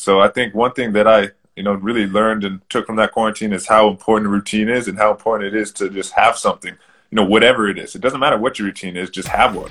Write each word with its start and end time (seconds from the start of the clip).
So 0.00 0.18
I 0.18 0.28
think 0.28 0.54
one 0.54 0.72
thing 0.72 0.92
that 0.94 1.06
I, 1.06 1.28
you 1.56 1.62
know, 1.62 1.74
really 1.74 2.06
learned 2.06 2.42
and 2.42 2.62
took 2.70 2.86
from 2.86 2.96
that 2.96 3.12
quarantine 3.12 3.52
is 3.52 3.66
how 3.66 3.86
important 3.86 4.30
routine 4.30 4.70
is 4.70 4.88
and 4.88 4.96
how 4.96 5.10
important 5.10 5.54
it 5.54 5.60
is 5.60 5.70
to 5.72 5.90
just 5.90 6.14
have 6.14 6.38
something, 6.38 6.72
you 7.10 7.16
know, 7.16 7.22
whatever 7.22 7.68
it 7.68 7.78
is. 7.78 7.94
It 7.94 8.00
doesn't 8.00 8.18
matter 8.18 8.38
what 8.38 8.58
your 8.58 8.64
routine 8.64 8.96
is, 8.96 9.10
just 9.10 9.28
have 9.28 9.54
one. 9.54 9.70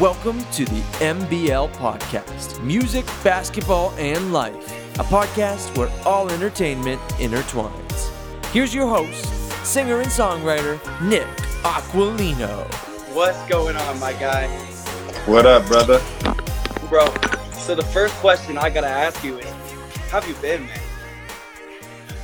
Welcome 0.00 0.44
to 0.50 0.64
the 0.64 0.80
MBL 0.98 1.72
Podcast 1.74 2.60
Music, 2.64 3.06
Basketball, 3.22 3.92
and 3.98 4.32
Life, 4.32 4.98
a 4.98 5.04
podcast 5.04 5.78
where 5.78 5.92
all 6.04 6.28
entertainment 6.28 7.00
intertwines. 7.20 8.10
Here's 8.46 8.74
your 8.74 8.88
host, 8.88 9.24
singer 9.64 10.00
and 10.00 10.10
songwriter, 10.10 10.80
Nick 11.08 11.28
Aquilino. 11.62 12.66
What's 13.14 13.48
going 13.48 13.76
on, 13.76 14.00
my 14.00 14.12
guy? 14.14 14.77
What 15.26 15.46
up, 15.46 15.66
brother? 15.66 16.00
Bro, 16.88 17.12
so 17.52 17.74
the 17.74 17.86
first 17.92 18.14
question 18.16 18.58
I 18.58 18.70
gotta 18.70 18.88
ask 18.88 19.22
you 19.24 19.38
is, 19.38 19.46
how 20.10 20.20
have 20.20 20.28
you 20.28 20.34
been, 20.42 20.66
man? 20.66 20.80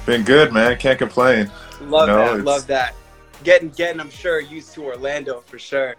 Been 0.07 0.23
good, 0.23 0.53
man. 0.53 0.77
Can't 0.77 0.99
complain. 0.99 1.51
Love 1.83 2.09
you 2.09 2.15
know, 2.15 2.19
that, 2.19 2.37
it's... 2.37 2.45
love 2.45 2.67
that. 2.67 2.95
Getting, 3.43 3.71
getting, 3.71 4.01
I'm 4.01 4.11
sure, 4.11 4.41
used 4.41 4.73
to 4.75 4.85
Orlando 4.85 5.41
for 5.41 5.59
sure. 5.59 5.97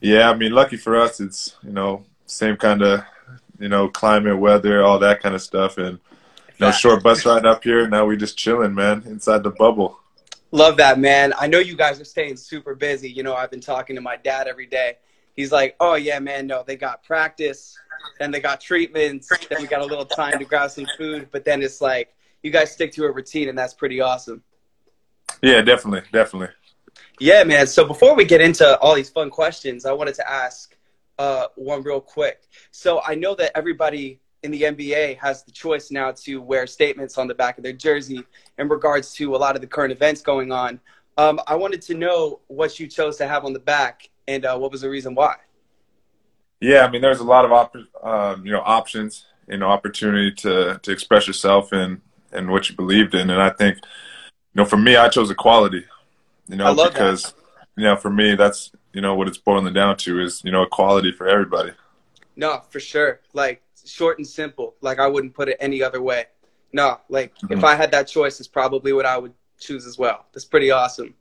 Yeah, 0.00 0.30
I 0.30 0.34
mean, 0.34 0.52
lucky 0.52 0.76
for 0.76 0.96
us, 0.96 1.20
it's 1.20 1.56
you 1.62 1.72
know 1.72 2.04
same 2.26 2.56
kind 2.56 2.82
of 2.82 3.04
you 3.58 3.68
know 3.68 3.88
climate, 3.88 4.38
weather, 4.38 4.82
all 4.82 4.98
that 5.00 5.22
kind 5.22 5.34
of 5.34 5.42
stuff, 5.42 5.78
and 5.78 5.98
you 6.58 6.66
know 6.66 6.70
short 6.70 7.02
bus 7.02 7.24
ride 7.26 7.46
up 7.46 7.64
here. 7.64 7.88
Now 7.88 8.04
we 8.04 8.16
just 8.16 8.36
chilling, 8.36 8.74
man, 8.74 9.02
inside 9.06 9.42
the 9.42 9.50
bubble. 9.50 10.00
Love 10.52 10.76
that, 10.76 11.00
man. 11.00 11.34
I 11.38 11.48
know 11.48 11.58
you 11.58 11.76
guys 11.76 12.00
are 12.00 12.04
staying 12.04 12.36
super 12.36 12.76
busy. 12.76 13.10
You 13.10 13.24
know, 13.24 13.34
I've 13.34 13.50
been 13.50 13.60
talking 13.60 13.96
to 13.96 14.02
my 14.02 14.16
dad 14.16 14.46
every 14.46 14.66
day. 14.66 14.98
He's 15.34 15.52
like, 15.52 15.76
"Oh 15.80 15.94
yeah, 15.94 16.18
man. 16.18 16.46
No, 16.46 16.62
they 16.66 16.76
got 16.76 17.02
practice, 17.02 17.78
and 18.20 18.32
they 18.32 18.40
got 18.40 18.60
treatments, 18.60 19.28
then 19.48 19.60
we 19.60 19.66
got 19.66 19.80
a 19.80 19.86
little 19.86 20.04
time 20.04 20.38
to 20.38 20.44
grab 20.44 20.70
some 20.70 20.86
food. 20.96 21.28
But 21.30 21.44
then 21.44 21.62
it's 21.62 21.80
like 21.80 22.14
you 22.42 22.50
guys 22.50 22.72
stick 22.72 22.92
to 22.92 23.04
a 23.04 23.12
routine, 23.12 23.48
and 23.48 23.58
that's 23.58 23.74
pretty 23.74 24.00
awesome." 24.00 24.42
Yeah, 25.42 25.60
definitely, 25.62 26.02
definitely. 26.12 26.54
Yeah, 27.20 27.44
man. 27.44 27.66
So 27.66 27.84
before 27.84 28.14
we 28.14 28.24
get 28.24 28.40
into 28.40 28.78
all 28.78 28.94
these 28.94 29.10
fun 29.10 29.30
questions, 29.30 29.86
I 29.86 29.92
wanted 29.92 30.14
to 30.16 30.30
ask 30.30 30.76
uh, 31.18 31.46
one 31.54 31.82
real 31.82 32.00
quick. 32.00 32.42
So 32.70 33.00
I 33.06 33.14
know 33.14 33.34
that 33.36 33.52
everybody 33.56 34.20
in 34.42 34.50
the 34.50 34.62
NBA 34.62 35.18
has 35.18 35.42
the 35.42 35.50
choice 35.50 35.90
now 35.90 36.12
to 36.12 36.40
wear 36.40 36.66
statements 36.66 37.16
on 37.16 37.26
the 37.26 37.34
back 37.34 37.56
of 37.56 37.64
their 37.64 37.72
jersey 37.72 38.22
in 38.58 38.68
regards 38.68 39.12
to 39.14 39.34
a 39.34 39.38
lot 39.38 39.54
of 39.54 39.60
the 39.60 39.66
current 39.66 39.92
events 39.92 40.20
going 40.20 40.52
on. 40.52 40.80
Um, 41.16 41.40
I 41.46 41.54
wanted 41.54 41.80
to 41.82 41.94
know 41.94 42.40
what 42.48 42.78
you 42.78 42.86
chose 42.86 43.16
to 43.18 43.28
have 43.28 43.44
on 43.44 43.52
the 43.52 43.60
back 43.60 44.10
and 44.26 44.44
uh, 44.44 44.56
what 44.56 44.70
was 44.70 44.80
the 44.80 44.90
reason 44.90 45.14
why. 45.14 45.36
Yeah, 46.60 46.86
I 46.86 46.90
mean, 46.90 47.02
there's 47.02 47.20
a 47.20 47.24
lot 47.24 47.44
of 47.44 47.52
op- 47.52 47.76
um, 48.02 48.46
you 48.46 48.52
know 48.52 48.62
options, 48.64 49.26
you 49.48 49.58
know, 49.58 49.68
opportunity 49.68 50.32
to 50.36 50.78
to 50.82 50.92
express 50.92 51.26
yourself 51.26 51.72
and 51.72 52.00
and 52.32 52.50
what 52.50 52.68
you 52.68 52.76
believed 52.76 53.14
in, 53.14 53.30
and 53.30 53.40
I 53.40 53.50
think, 53.50 53.76
you 53.76 54.62
know, 54.62 54.64
for 54.64 54.76
me, 54.76 54.96
I 54.96 55.08
chose 55.08 55.30
equality. 55.30 55.84
You 56.48 56.56
know, 56.56 56.74
because 56.74 57.32
that. 57.32 57.34
you 57.76 57.84
know, 57.84 57.96
for 57.96 58.10
me, 58.10 58.34
that's 58.34 58.72
you 58.92 59.00
know 59.00 59.14
what 59.14 59.28
it's 59.28 59.38
boiling 59.38 59.72
down 59.72 59.96
to 59.98 60.20
is 60.20 60.42
you 60.44 60.52
know 60.52 60.62
equality 60.62 61.12
for 61.12 61.28
everybody. 61.28 61.72
No, 62.36 62.62
for 62.70 62.80
sure. 62.80 63.20
Like 63.32 63.62
short 63.84 64.18
and 64.18 64.26
simple. 64.26 64.74
Like 64.80 64.98
I 64.98 65.06
wouldn't 65.06 65.34
put 65.34 65.48
it 65.48 65.56
any 65.60 65.82
other 65.82 66.02
way. 66.02 66.26
No, 66.72 67.00
like 67.08 67.34
mm-hmm. 67.36 67.52
if 67.52 67.64
I 67.64 67.76
had 67.76 67.90
that 67.92 68.08
choice, 68.08 68.40
it's 68.40 68.48
probably 68.48 68.92
what 68.92 69.06
I 69.06 69.16
would 69.16 69.32
choose 69.58 69.86
as 69.86 69.98
well. 69.98 70.26
That's 70.32 70.44
pretty 70.44 70.70
awesome. 70.70 71.14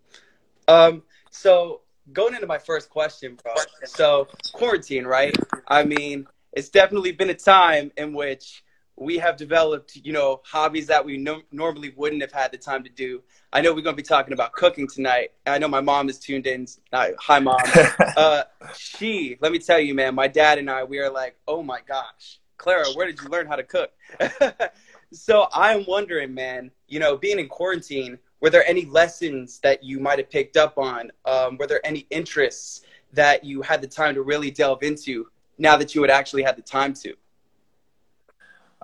Um, 0.68 1.04
so 1.30 1.82
going 2.12 2.34
into 2.34 2.48
my 2.48 2.58
first 2.58 2.90
question, 2.90 3.38
bro. 3.42 3.54
So 3.86 4.28
quarantine, 4.52 5.06
right? 5.06 5.36
I 5.68 5.84
mean, 5.84 6.28
it's 6.52 6.70
definitely 6.70 7.12
been 7.14 7.30
a 7.30 7.36
time 7.36 7.92
in 7.98 8.14
which 8.14 8.64
we 8.96 9.18
have 9.18 9.38
developed, 9.38 9.96
you 9.96 10.14
know, 10.14 10.42
hobbies 10.46 10.88
that 10.88 11.04
we 11.04 11.18
no- 11.18 11.42
normally 11.52 11.94
wouldn't 11.96 12.22
have 12.22 12.32
had 12.32 12.52
the 12.52 12.58
time 12.58 12.84
to 12.84 12.90
do. 12.90 13.24
I 13.52 13.62
know 13.62 13.74
we're 13.74 13.82
going 13.82 13.96
to 13.96 14.02
be 14.02 14.08
talking 14.08 14.34
about 14.34 14.54
cooking 14.54 14.88
tonight. 14.88 15.32
I 15.48 15.58
know 15.58 15.68
my 15.68 15.82
mom 15.82 16.10
is 16.10 16.20
tuned 16.20 16.46
in. 16.46 16.68
Uh, 16.92 17.10
hi, 17.20 17.40
mom. 17.40 17.60
uh, 18.18 18.44
she, 18.76 19.38
let 19.42 19.52
me 19.52 19.60
tell 19.60 19.80
you, 19.80 19.96
man, 19.96 20.14
my 20.14 20.28
dad 20.28 20.60
and 20.60 20.70
I, 20.70 20.84
we 20.84 21.00
are 21.00 21.10
like, 21.10 21.36
oh 21.48 21.64
my 21.64 21.80
gosh, 21.88 22.40
Clara, 22.58 22.86
where 22.94 23.08
did 23.08 23.20
you 23.22 23.30
learn 23.30 23.48
how 23.48 23.56
to 23.56 23.64
cook? 23.64 23.92
so 25.12 25.48
I'm 25.52 25.86
wondering, 25.88 26.34
man, 26.34 26.72
you 26.88 27.00
know, 27.00 27.18
being 27.18 27.40
in 27.40 27.48
quarantine, 27.48 28.20
were 28.44 28.50
there 28.50 28.68
any 28.68 28.84
lessons 28.86 29.60
that 29.60 29.82
you 29.82 30.02
might 30.02 30.20
have 30.20 30.30
picked 30.30 30.58
up 30.58 30.78
on? 30.78 31.10
Um, 31.24 31.56
were 31.58 31.66
there 31.66 31.80
any 31.86 32.06
interests 32.10 32.82
that 33.14 33.46
you 33.46 33.62
had 33.62 33.82
the 33.82 33.88
time 33.88 34.16
to 34.16 34.22
really 34.22 34.52
delve 34.52 34.84
into 34.84 35.28
now 35.58 35.78
that 35.78 35.96
you 35.96 36.02
had 36.02 36.12
actually 36.12 36.44
had 36.44 36.58
the 36.58 36.62
time 36.62 36.94
to? 36.96 37.14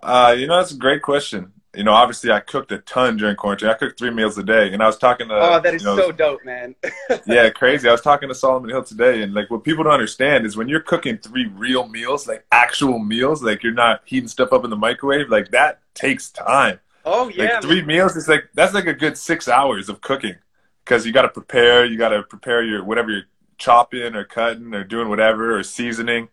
Uh, 0.02 0.34
you 0.38 0.48
know, 0.48 0.56
that's 0.56 0.72
a 0.72 0.78
great 0.78 1.02
question. 1.02 1.52
You 1.76 1.84
know, 1.84 1.92
obviously, 1.92 2.32
I 2.32 2.40
cooked 2.40 2.72
a 2.72 2.78
ton 2.80 3.18
during 3.18 3.36
quarantine. 3.36 3.68
I 3.68 3.74
cooked 3.74 4.00
three 4.00 4.12
meals 4.12 4.38
a 4.38 4.44
day, 4.44 4.72
and 4.72 4.82
I 4.82 4.86
was 4.86 4.98
talking 4.98 5.28
to. 5.28 5.36
Oh, 5.36 5.60
that 5.60 5.74
is 5.76 5.84
you 5.84 5.90
know, 5.90 5.98
so 5.98 6.12
dope, 6.14 6.46
man. 6.46 6.74
yeah, 7.28 7.50
crazy. 7.50 7.90
I 7.90 7.92
was 7.92 8.02
talking 8.02 8.30
to 8.30 8.36
Solomon 8.36 8.70
Hill 8.70 8.86
today, 8.86 9.24
and 9.24 9.34
like 9.34 9.52
what 9.52 9.66
people 9.66 9.84
don't 9.84 9.92
understand 9.92 10.46
is 10.46 10.56
when 10.56 10.70
you're 10.70 10.80
cooking 10.80 11.18
three 11.18 11.48
real 11.48 11.86
meals, 11.90 12.30
like 12.30 12.46
actual 12.54 12.98
meals, 12.98 13.44
like 13.44 13.62
you're 13.62 13.74
not 13.74 14.04
heating 14.06 14.30
stuff 14.30 14.54
up 14.54 14.64
in 14.64 14.70
the 14.70 14.78
microwave, 14.78 15.28
like 15.30 15.52
that 15.52 15.82
takes 15.94 16.30
time. 16.30 16.80
Oh 17.10 17.30
yeah, 17.30 17.54
like, 17.54 17.62
three 17.62 17.82
meals 17.84 18.16
is 18.16 18.28
like 18.28 18.50
that's 18.54 18.74
like 18.74 18.88
a 18.88 18.94
good 18.94 19.18
six 19.18 19.48
hours 19.48 19.90
of 19.90 20.02
cooking 20.02 20.36
because 20.84 21.06
you 21.06 21.12
got 21.12 21.24
to 21.24 21.30
prepare, 21.30 21.86
you 21.86 21.98
got 21.98 22.10
to 22.10 22.24
prepare 22.24 22.64
your 22.64 22.84
whatever 22.84 23.12
you're 23.12 23.28
chopping 23.58 24.16
or 24.16 24.24
cutting 24.24 24.74
or 24.74 24.84
doing 24.84 25.10
whatever 25.10 25.58
or 25.58 25.64
seasoning, 25.64 26.30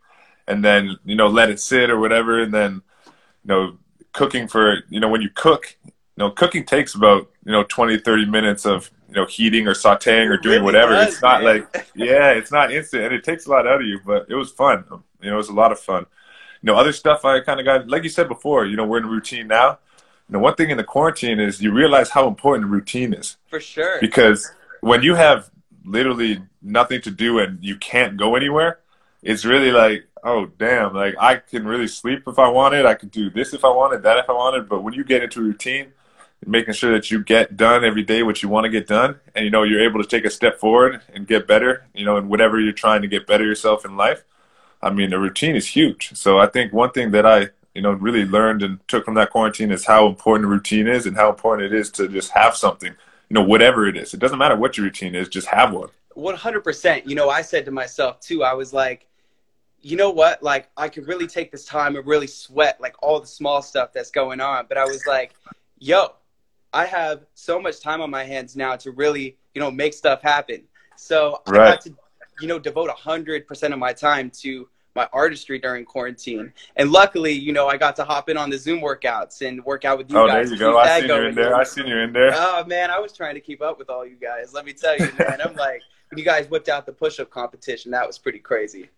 and 0.46 0.64
then 0.64 0.96
you 1.04 1.16
know 1.16 1.28
let 1.28 1.50
it 1.50 1.60
sit 1.60 1.90
or 1.90 1.98
whatever, 1.98 2.40
and 2.40 2.52
then 2.52 2.82
you 3.46 3.54
know, 3.54 3.78
cooking 4.12 4.48
for, 4.48 4.78
you 4.88 4.98
know, 4.98 5.08
when 5.08 5.22
you 5.22 5.30
cook, 5.30 5.76
you 5.84 5.92
know, 6.16 6.30
cooking 6.30 6.64
takes 6.64 6.94
about, 6.94 7.30
you 7.44 7.52
know, 7.52 7.62
20, 7.62 7.98
30 7.98 8.26
minutes 8.26 8.66
of, 8.66 8.90
you 9.08 9.14
know, 9.14 9.24
heating 9.24 9.68
or 9.68 9.72
sauteing 9.72 10.28
or 10.28 10.36
doing 10.36 10.54
really 10.54 10.64
whatever. 10.64 10.94
Does, 10.94 11.14
it's 11.14 11.22
not 11.22 11.44
man. 11.44 11.60
like, 11.60 11.90
yeah, 11.94 12.30
it's 12.30 12.50
not 12.50 12.72
instant 12.72 13.04
and 13.04 13.14
it 13.14 13.22
takes 13.22 13.46
a 13.46 13.50
lot 13.50 13.66
out 13.66 13.80
of 13.80 13.86
you, 13.86 14.00
but 14.04 14.26
it 14.28 14.34
was 14.34 14.50
fun. 14.50 14.84
You 15.20 15.30
know, 15.30 15.34
it 15.34 15.36
was 15.36 15.48
a 15.48 15.54
lot 15.54 15.70
of 15.70 15.78
fun. 15.78 16.06
You 16.62 16.66
know, 16.66 16.74
other 16.74 16.92
stuff 16.92 17.24
I 17.24 17.40
kind 17.40 17.60
of 17.60 17.66
got, 17.66 17.88
like 17.88 18.02
you 18.02 18.08
said 18.08 18.26
before, 18.26 18.66
you 18.66 18.76
know, 18.76 18.84
we're 18.84 18.98
in 18.98 19.04
a 19.04 19.08
routine 19.08 19.46
now. 19.46 19.78
Know, 20.28 20.40
one 20.40 20.54
thing 20.56 20.70
in 20.70 20.76
the 20.76 20.84
quarantine 20.84 21.38
is 21.38 21.62
you 21.62 21.72
realize 21.72 22.10
how 22.10 22.26
important 22.26 22.68
routine 22.68 23.14
is. 23.14 23.36
For 23.48 23.60
sure. 23.60 23.98
Because 24.00 24.50
when 24.80 25.02
you 25.02 25.14
have 25.14 25.50
literally 25.84 26.42
nothing 26.62 27.00
to 27.02 27.10
do 27.10 27.38
and 27.38 27.62
you 27.62 27.76
can't 27.76 28.16
go 28.16 28.34
anywhere, 28.34 28.80
it's 29.22 29.44
really 29.44 29.70
like 29.70 30.06
oh 30.26 30.46
damn, 30.58 30.92
like 30.92 31.14
I 31.18 31.36
can 31.36 31.66
really 31.66 31.86
sleep 31.86 32.24
if 32.26 32.38
I 32.38 32.48
wanted. 32.48 32.84
I 32.84 32.94
could 32.94 33.10
do 33.10 33.30
this 33.30 33.54
if 33.54 33.64
I 33.64 33.70
wanted, 33.70 34.02
that 34.02 34.18
if 34.18 34.28
I 34.28 34.32
wanted. 34.32 34.68
But 34.68 34.82
when 34.82 34.92
you 34.92 35.04
get 35.04 35.22
into 35.22 35.40
a 35.40 35.44
routine, 35.44 35.92
making 36.44 36.74
sure 36.74 36.92
that 36.92 37.10
you 37.10 37.22
get 37.22 37.56
done 37.56 37.84
every 37.84 38.02
day 38.02 38.22
what 38.22 38.42
you 38.42 38.48
want 38.48 38.64
to 38.64 38.70
get 38.70 38.86
done, 38.86 39.20
and 39.34 39.44
you 39.44 39.50
know 39.50 39.62
you're 39.62 39.82
able 39.82 40.02
to 40.02 40.08
take 40.08 40.24
a 40.24 40.30
step 40.30 40.58
forward 40.58 41.00
and 41.14 41.26
get 41.26 41.46
better, 41.46 41.86
you 41.94 42.04
know, 42.04 42.16
in 42.16 42.28
whatever 42.28 42.60
you're 42.60 42.72
trying 42.72 43.02
to 43.02 43.08
get 43.08 43.26
better 43.26 43.44
yourself 43.44 43.84
in 43.84 43.96
life. 43.96 44.24
I 44.82 44.90
mean, 44.90 45.10
the 45.10 45.18
routine 45.18 45.56
is 45.56 45.68
huge. 45.68 46.10
So 46.14 46.38
I 46.38 46.46
think 46.46 46.72
one 46.72 46.90
thing 46.90 47.12
that 47.12 47.24
I 47.24 47.50
you 47.76 47.82
know 47.82 47.92
really 47.92 48.24
learned 48.24 48.62
and 48.62 48.80
took 48.88 49.04
from 49.04 49.14
that 49.14 49.30
quarantine 49.30 49.70
is 49.70 49.84
how 49.84 50.06
important 50.06 50.48
routine 50.48 50.88
is 50.88 51.06
and 51.06 51.16
how 51.16 51.28
important 51.30 51.72
it 51.72 51.78
is 51.78 51.90
to 51.90 52.08
just 52.08 52.30
have 52.32 52.56
something 52.56 52.94
you 53.28 53.34
know 53.34 53.42
whatever 53.42 53.86
it 53.86 53.96
is 53.96 54.14
it 54.14 54.20
doesn't 54.20 54.38
matter 54.38 54.56
what 54.56 54.76
your 54.76 54.84
routine 54.84 55.14
is 55.14 55.28
just 55.28 55.46
have 55.46 55.72
one 55.72 55.88
100% 56.16 57.06
you 57.06 57.14
know 57.14 57.28
i 57.28 57.42
said 57.42 57.64
to 57.64 57.70
myself 57.70 58.18
too 58.20 58.42
i 58.42 58.52
was 58.54 58.72
like 58.72 59.06
you 59.86 59.96
know 59.96 60.10
what? 60.10 60.42
Like, 60.42 60.68
I 60.76 60.88
could 60.88 61.06
really 61.06 61.28
take 61.28 61.52
this 61.52 61.64
time 61.64 61.94
and 61.94 62.04
really 62.04 62.26
sweat 62.26 62.80
like 62.80 62.96
all 63.00 63.20
the 63.20 63.26
small 63.26 63.62
stuff 63.62 63.92
that's 63.92 64.10
going 64.10 64.40
on. 64.40 64.66
But 64.68 64.78
I 64.78 64.84
was 64.84 65.06
like, 65.06 65.34
yo, 65.78 66.14
I 66.72 66.86
have 66.86 67.24
so 67.34 67.60
much 67.60 67.80
time 67.80 68.00
on 68.00 68.10
my 68.10 68.24
hands 68.24 68.56
now 68.56 68.74
to 68.76 68.90
really, 68.90 69.36
you 69.54 69.60
know, 69.60 69.70
make 69.70 69.94
stuff 69.94 70.22
happen. 70.22 70.64
So 70.96 71.40
right. 71.46 71.60
I 71.60 71.70
got 71.70 71.80
to, 71.82 71.94
you 72.40 72.48
know, 72.48 72.58
devote 72.58 72.90
hundred 72.90 73.46
percent 73.46 73.72
of 73.72 73.78
my 73.78 73.92
time 73.92 74.28
to 74.40 74.68
my 74.96 75.08
artistry 75.12 75.60
during 75.60 75.84
quarantine. 75.84 76.52
And 76.74 76.90
luckily, 76.90 77.32
you 77.32 77.52
know, 77.52 77.68
I 77.68 77.76
got 77.76 77.94
to 77.96 78.04
hop 78.04 78.28
in 78.28 78.36
on 78.36 78.50
the 78.50 78.58
Zoom 78.58 78.80
workouts 78.80 79.46
and 79.46 79.64
work 79.64 79.84
out 79.84 79.98
with 79.98 80.10
you 80.10 80.18
oh, 80.18 80.26
guys. 80.26 80.48
there 80.48 80.54
you 80.54 80.58
go. 80.58 80.78
I 80.78 81.00
seen 81.00 81.08
you 81.08 81.22
in 81.26 81.34
there. 81.34 81.54
I 81.54 81.62
seen 81.62 81.86
you 81.86 81.98
in 81.98 82.12
there. 82.12 82.32
Oh 82.34 82.64
man, 82.66 82.90
I 82.90 82.98
was 82.98 83.12
trying 83.12 83.34
to 83.34 83.40
keep 83.40 83.62
up 83.62 83.78
with 83.78 83.90
all 83.90 84.04
you 84.04 84.16
guys. 84.16 84.52
Let 84.52 84.64
me 84.64 84.72
tell 84.72 84.96
you, 84.96 85.08
man. 85.18 85.40
I'm 85.44 85.54
like, 85.54 85.82
when 86.10 86.18
you 86.18 86.24
guys 86.24 86.48
whipped 86.48 86.68
out 86.68 86.86
the 86.86 86.92
push-up 86.92 87.30
competition, 87.30 87.90
that 87.92 88.06
was 88.06 88.18
pretty 88.18 88.38
crazy. 88.38 88.88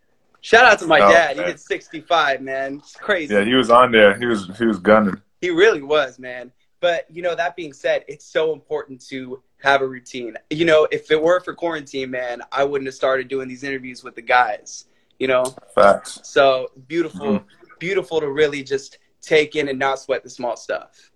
Shout 0.41 0.65
out 0.65 0.79
to 0.79 0.87
my 0.87 1.01
oh, 1.01 1.11
dad. 1.11 1.37
Man. 1.37 1.47
He 1.47 1.53
did 1.53 1.61
65, 1.61 2.43
man. 2.43 2.77
It's 2.77 2.95
crazy. 2.95 3.35
Yeah, 3.35 3.45
he 3.45 3.55
was 3.55 3.71
on 3.71 3.91
there. 3.91 4.17
He 4.17 4.27
was 4.27 4.57
he 4.57 4.65
was 4.65 4.79
gunning. 4.79 5.21
He 5.41 5.51
really 5.51 5.83
was, 5.83 6.19
man. 6.19 6.53
But 6.81 7.07
you 7.11 7.23
know, 7.23 7.35
that 7.35 7.57
being 7.57 7.73
said, 7.73 8.05
it's 8.07 8.25
so 8.25 8.53
important 8.53 9.05
to 9.09 9.43
have 9.61 9.83
a 9.83 9.87
routine. 9.87 10.37
You 10.51 10.65
know, 10.65 10.87
if 10.91 11.11
it 11.11 11.21
were 11.21 11.41
for 11.41 11.55
quarantine, 11.55 12.11
man, 12.11 12.43
I 12.53 12.65
wouldn't 12.65 12.87
have 12.87 12.95
started 12.95 13.29
doing 13.29 13.49
these 13.49 13.65
interviews 13.65 14.05
with 14.05 14.15
the 14.15 14.23
guys. 14.23 14.85
You 15.19 15.29
know, 15.29 15.45
facts. 15.75 16.21
So 16.23 16.69
beautiful, 16.87 17.27
mm-hmm. 17.27 17.67
beautiful 17.79 18.21
to 18.21 18.31
really 18.31 18.63
just 18.63 18.99
take 19.21 19.57
in 19.57 19.69
and 19.69 19.79
not 19.79 19.99
sweat 19.99 20.23
the 20.23 20.31
small 20.31 20.57
stuff. 20.57 21.11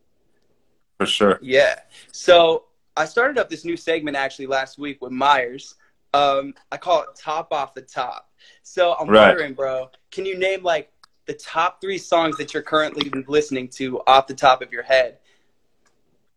For 0.99 1.07
sure. 1.07 1.39
Yeah. 1.43 1.81
So 2.11 2.65
I 2.97 3.05
started 3.05 3.39
up 3.39 3.49
this 3.49 3.65
new 3.65 3.77
segment 3.77 4.17
actually 4.17 4.47
last 4.47 4.79
week 4.79 5.01
with 5.01 5.13
Myers. 5.13 5.77
Um, 6.15 6.55
I 6.71 6.77
call 6.77 7.03
it 7.03 7.09
Top 7.17 7.53
Off 7.53 7.75
the 7.75 7.83
Top. 7.83 8.31
So 8.63 8.95
I'm 8.95 9.09
Right. 9.09 9.29
wondering, 9.29 9.55
bro, 9.55 9.89
can 10.11 10.27
you 10.27 10.37
name 10.37 10.63
like 10.63 10.91
the 11.27 11.35
top 11.35 11.81
three 11.81 11.99
songs 11.99 12.37
that 12.37 12.53
you're 12.53 12.63
currently 12.63 13.09
listening 13.29 13.69
to 13.69 14.01
off 14.07 14.27
the 14.27 14.35
top 14.35 14.63
of 14.63 14.73
your 14.73 14.83
head? 14.83 15.19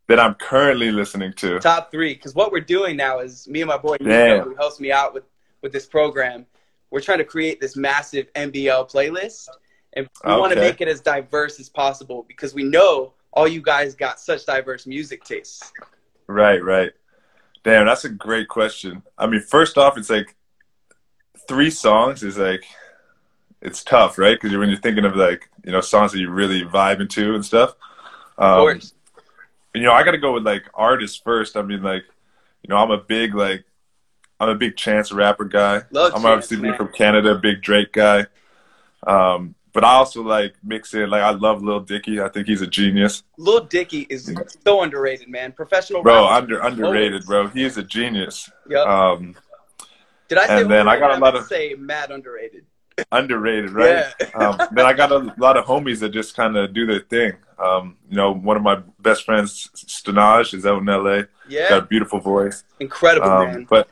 that 0.08 0.20
I'm 0.20 0.36
currently 0.36 0.92
listening 0.92 1.34
to. 1.34 1.60
Top 1.60 1.92
three, 1.92 2.14
because 2.14 2.36
what 2.36 2.52
we're 2.52 2.62
doing 2.62 2.96
now 2.96 3.20
is 3.20 3.48
me 3.48 3.62
and 3.62 3.68
my 3.68 3.78
boy 3.78 3.98
Nico, 4.00 4.44
who 4.44 4.56
helps 4.56 4.80
me 4.80 4.92
out 4.92 5.14
with 5.14 5.24
with 5.62 5.72
this 5.72 5.86
program. 5.86 6.46
We're 6.92 7.02
trying 7.02 7.18
to 7.20 7.26
create 7.26 7.60
this 7.60 7.76
massive 7.76 8.32
MBL 8.34 8.92
playlist, 8.92 9.48
and 9.94 10.08
we 10.24 10.32
want 10.32 10.54
to 10.54 10.60
make 10.60 10.82
it 10.82 10.88
as 10.88 11.02
diverse 11.02 11.60
as 11.60 11.70
possible 11.70 12.26
because 12.28 12.54
we 12.54 12.64
know 12.64 13.14
all 13.32 13.48
you 13.48 13.62
guys 13.62 13.96
got 13.96 14.20
such 14.20 14.46
diverse 14.46 14.86
music 14.88 15.24
tastes. 15.24 15.72
Right, 16.28 16.64
right. 16.64 16.92
Damn, 17.64 17.86
that's 17.86 18.06
a 18.06 18.10
great 18.10 18.48
question. 18.48 19.02
I 19.18 19.28
mean, 19.28 19.42
first 19.42 19.78
off, 19.78 19.98
it's 19.98 20.10
like 20.10 20.36
three 21.48 21.70
songs 21.70 22.24
is 22.24 22.38
like 22.38 22.64
it's 23.62 23.84
tough, 23.84 24.18
right? 24.18 24.40
Because 24.40 24.56
when 24.56 24.70
you're 24.70 24.80
thinking 24.80 25.06
of 25.06 25.16
like 25.16 25.50
you 25.66 25.72
know 25.72 25.82
songs 25.82 26.12
that 26.12 26.20
you 26.20 26.30
really 26.30 26.64
vibe 26.64 27.02
into 27.02 27.36
and 27.36 27.44
stuff. 27.44 27.76
Um, 28.38 28.50
Of 28.50 28.60
course. 28.60 28.94
you 29.74 29.84
know, 29.84 29.92
I 29.94 30.04
got 30.04 30.12
to 30.12 30.18
go 30.18 30.34
with 30.34 30.46
like 30.46 30.66
artists 30.74 31.18
first. 31.18 31.58
I 31.58 31.62
mean, 31.62 31.82
like, 31.82 32.04
you 32.64 32.70
know, 32.70 32.78
I'm 32.78 32.92
a 32.92 32.98
big 32.98 33.34
like, 33.34 33.64
I'm 34.40 34.50
a 34.50 34.56
big 34.56 34.76
Chance 34.76 35.12
Rapper 35.12 35.46
guy. 35.46 35.84
Love 35.92 36.14
I'm 36.14 36.22
Chance, 36.22 36.26
obviously 36.26 36.58
being 36.58 36.76
from 36.76 36.92
Canada, 36.92 37.36
big 37.36 37.62
Drake 37.62 37.94
guy. 37.94 38.26
Um, 39.08 39.56
but 39.74 39.84
I 39.84 39.94
also 39.94 40.22
like 40.24 40.56
mix 40.64 40.94
in 40.94 41.10
like 41.10 41.22
I 41.22 41.32
love 41.32 41.62
Lil 41.62 41.82
Dicky. 41.82 42.22
I 42.22 42.30
think 42.30 42.48
he's 42.48 42.62
a 42.62 42.68
genius, 42.68 43.24
Lil 43.38 43.66
Dicky 43.66 44.08
is 44.10 44.34
so 44.66 44.82
underrated, 44.84 45.28
man. 45.30 45.52
Professional 45.52 46.02
bro. 46.02 46.24
rapper. 46.30 46.34
Under 46.36 46.60
underrated, 46.60 47.26
bro. 47.26 47.48
He 47.48 47.64
is 47.64 47.78
a 47.78 47.84
genius. 47.84 48.50
Yep. 48.70 48.88
Um, 48.88 49.36
Did 50.30 50.38
I 50.40 50.48
say 50.48 50.62
and 50.62 50.72
then 50.72 50.88
I 50.88 50.98
got 50.98 51.18
a 51.18 51.20
lot 51.20 51.36
of- 51.36 51.46
say 51.46 51.76
mad 51.78 52.12
underrated? 52.12 52.66
underrated, 53.12 53.72
right? 53.72 54.06
Yeah. 54.22 54.28
um, 54.36 54.70
then 54.72 54.86
I 54.86 54.94
got 54.94 55.12
a 55.12 55.34
lot 55.38 55.58
of 55.58 55.66
homies 55.66 56.00
that 56.00 56.10
just 56.14 56.34
kind 56.38 56.56
of 56.56 56.74
do 56.74 56.86
their 56.86 57.02
thing. 57.02 57.34
Um, 57.60 57.98
you 58.10 58.16
know, 58.16 58.32
one 58.34 58.56
of 58.56 58.64
my 58.64 58.82
best 59.02 59.26
friends, 59.26 59.70
Stanaj, 59.76 60.54
is 60.54 60.66
out 60.66 60.80
in 60.80 60.86
LA. 60.86 61.24
Yeah, 61.50 61.68
Got 61.68 61.84
a 61.84 61.86
beautiful 61.88 62.20
voice. 62.22 62.64
incredible, 62.80 63.28
Um, 63.30 63.46
man. 63.52 63.68
but 63.70 63.90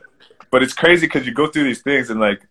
but 0.54 0.62
it's 0.62 0.76
crazy 0.76 1.08
because 1.08 1.26
you 1.26 1.34
go 1.34 1.48
through 1.48 1.64
these 1.64 1.82
things 1.82 2.12
and 2.12 2.20
like 2.20 2.46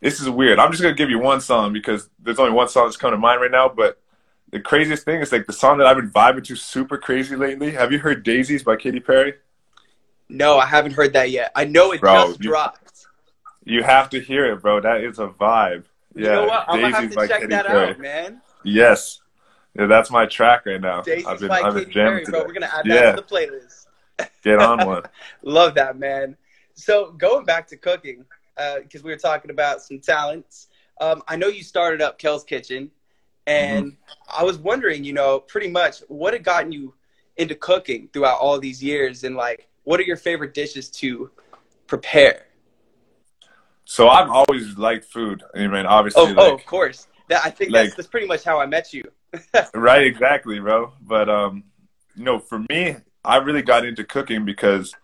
this 0.00 0.20
is 0.22 0.30
weird. 0.30 0.58
I'm 0.58 0.70
just 0.70 0.82
gonna 0.82 0.94
give 0.94 1.10
you 1.10 1.18
one 1.18 1.42
song 1.42 1.74
because 1.74 2.08
there's 2.18 2.38
only 2.38 2.52
one 2.52 2.66
song 2.70 2.86
that's 2.86 2.96
coming 2.96 3.12
to 3.12 3.18
mind 3.18 3.42
right 3.42 3.50
now. 3.50 3.68
But 3.68 4.00
the 4.52 4.58
craziest 4.58 5.04
thing 5.04 5.20
is 5.20 5.32
like 5.32 5.46
the 5.46 5.52
song 5.52 5.76
that 5.76 5.86
I've 5.86 5.96
been 5.98 6.10
vibing 6.10 6.44
to 6.44 6.56
super 6.56 6.96
crazy 6.96 7.36
lately. 7.36 7.72
Have 7.72 7.92
you 7.92 7.98
heard 7.98 8.24
"Daisies" 8.24 8.62
by 8.62 8.76
Katy 8.76 9.00
Perry? 9.00 9.34
No, 10.30 10.56
I 10.58 10.64
haven't 10.64 10.92
heard 10.92 11.12
that 11.12 11.30
yet. 11.30 11.52
I 11.54 11.64
know 11.66 11.92
it 11.92 12.00
Bro, 12.00 12.28
just 12.28 12.42
you- 12.42 12.48
dropped. 12.50 13.06
You 13.64 13.82
have 13.82 14.08
to 14.10 14.20
hear 14.20 14.50
it, 14.52 14.62
bro. 14.62 14.80
That 14.80 15.02
is 15.04 15.18
a 15.18 15.26
vibe. 15.26 15.84
Yeah, 16.14 16.24
you 16.24 16.32
know 16.36 16.44
what? 16.46 16.64
I'm 16.68 16.80
gonna 16.80 16.94
have 16.94 17.02
"Daisies" 17.02 17.10
to 17.10 17.16
by 17.16 17.26
check 17.26 17.40
Katy 17.40 17.50
that 17.50 17.66
Perry. 17.66 17.90
out, 17.90 17.98
man. 18.00 18.40
Yes, 18.64 19.20
yeah, 19.78 19.84
that's 19.86 20.10
my 20.10 20.24
track 20.24 20.64
right 20.64 20.80
now. 20.80 21.02
Daisies 21.02 21.26
I've 21.26 21.38
been 21.40 21.48
by 21.48 21.60
I've 21.60 21.74
been 21.74 21.84
Katy 21.84 21.92
Perry, 21.92 22.24
bro. 22.24 22.44
We're 22.46 22.52
gonna 22.54 22.70
add 22.74 22.86
that 22.86 22.94
Yeah. 22.94 23.10
to 23.12 23.16
the 23.16 23.22
playlist. 23.22 23.86
Get 24.42 24.58
on 24.58 24.86
one. 24.86 25.02
Love 25.42 25.74
that, 25.74 25.98
man. 25.98 26.36
So 26.76 27.10
going 27.12 27.44
back 27.44 27.66
to 27.68 27.76
cooking, 27.76 28.24
because 28.56 29.02
we 29.02 29.10
were 29.10 29.18
talking 29.18 29.50
about 29.50 29.82
some 29.82 29.98
talents. 30.00 30.68
Um, 31.00 31.22
I 31.28 31.36
know 31.36 31.48
you 31.48 31.62
started 31.62 32.00
up 32.00 32.18
Kel's 32.18 32.44
Kitchen, 32.44 32.90
and 33.46 33.92
Mm-hmm. 33.92 34.40
I 34.40 34.44
was 34.44 34.58
wondering, 34.58 35.04
you 35.04 35.12
know, 35.12 35.40
pretty 35.40 35.68
much 35.68 36.00
what 36.08 36.32
had 36.32 36.42
gotten 36.44 36.72
you 36.72 36.94
into 37.36 37.54
cooking 37.54 38.08
throughout 38.12 38.38
all 38.38 38.58
these 38.58 38.82
years, 38.82 39.24
and 39.24 39.36
like, 39.36 39.68
what 39.84 40.00
are 40.00 40.04
your 40.04 40.16
favorite 40.16 40.54
dishes 40.54 40.88
to 40.90 41.30
prepare? 41.86 42.46
So 43.84 44.08
I've 44.08 44.30
always 44.30 44.76
liked 44.76 45.04
food. 45.04 45.42
I 45.54 45.66
mean, 45.66 45.86
obviously, 45.86 46.22
Oh, 46.22 46.26
like, 46.34 46.36
oh, 46.38 46.54
of 46.54 46.66
course. 46.66 47.06
That 47.28 47.44
I 47.44 47.50
think 47.50 47.72
that's 47.72 47.94
that's 47.94 48.08
pretty 48.08 48.26
much 48.26 48.44
how 48.44 48.60
I 48.60 48.66
met 48.66 48.92
you. 48.92 49.02
right, 49.74 50.06
exactly, 50.06 50.58
bro. 50.60 50.92
But 51.00 51.28
um, 51.28 51.64
you 52.14 52.24
know, 52.24 52.38
for 52.38 52.64
me, 52.70 52.96
I 53.24 53.36
really 53.38 53.62
got 53.62 53.84
into 53.84 54.04
cooking 54.04 54.44
because, 54.44 54.94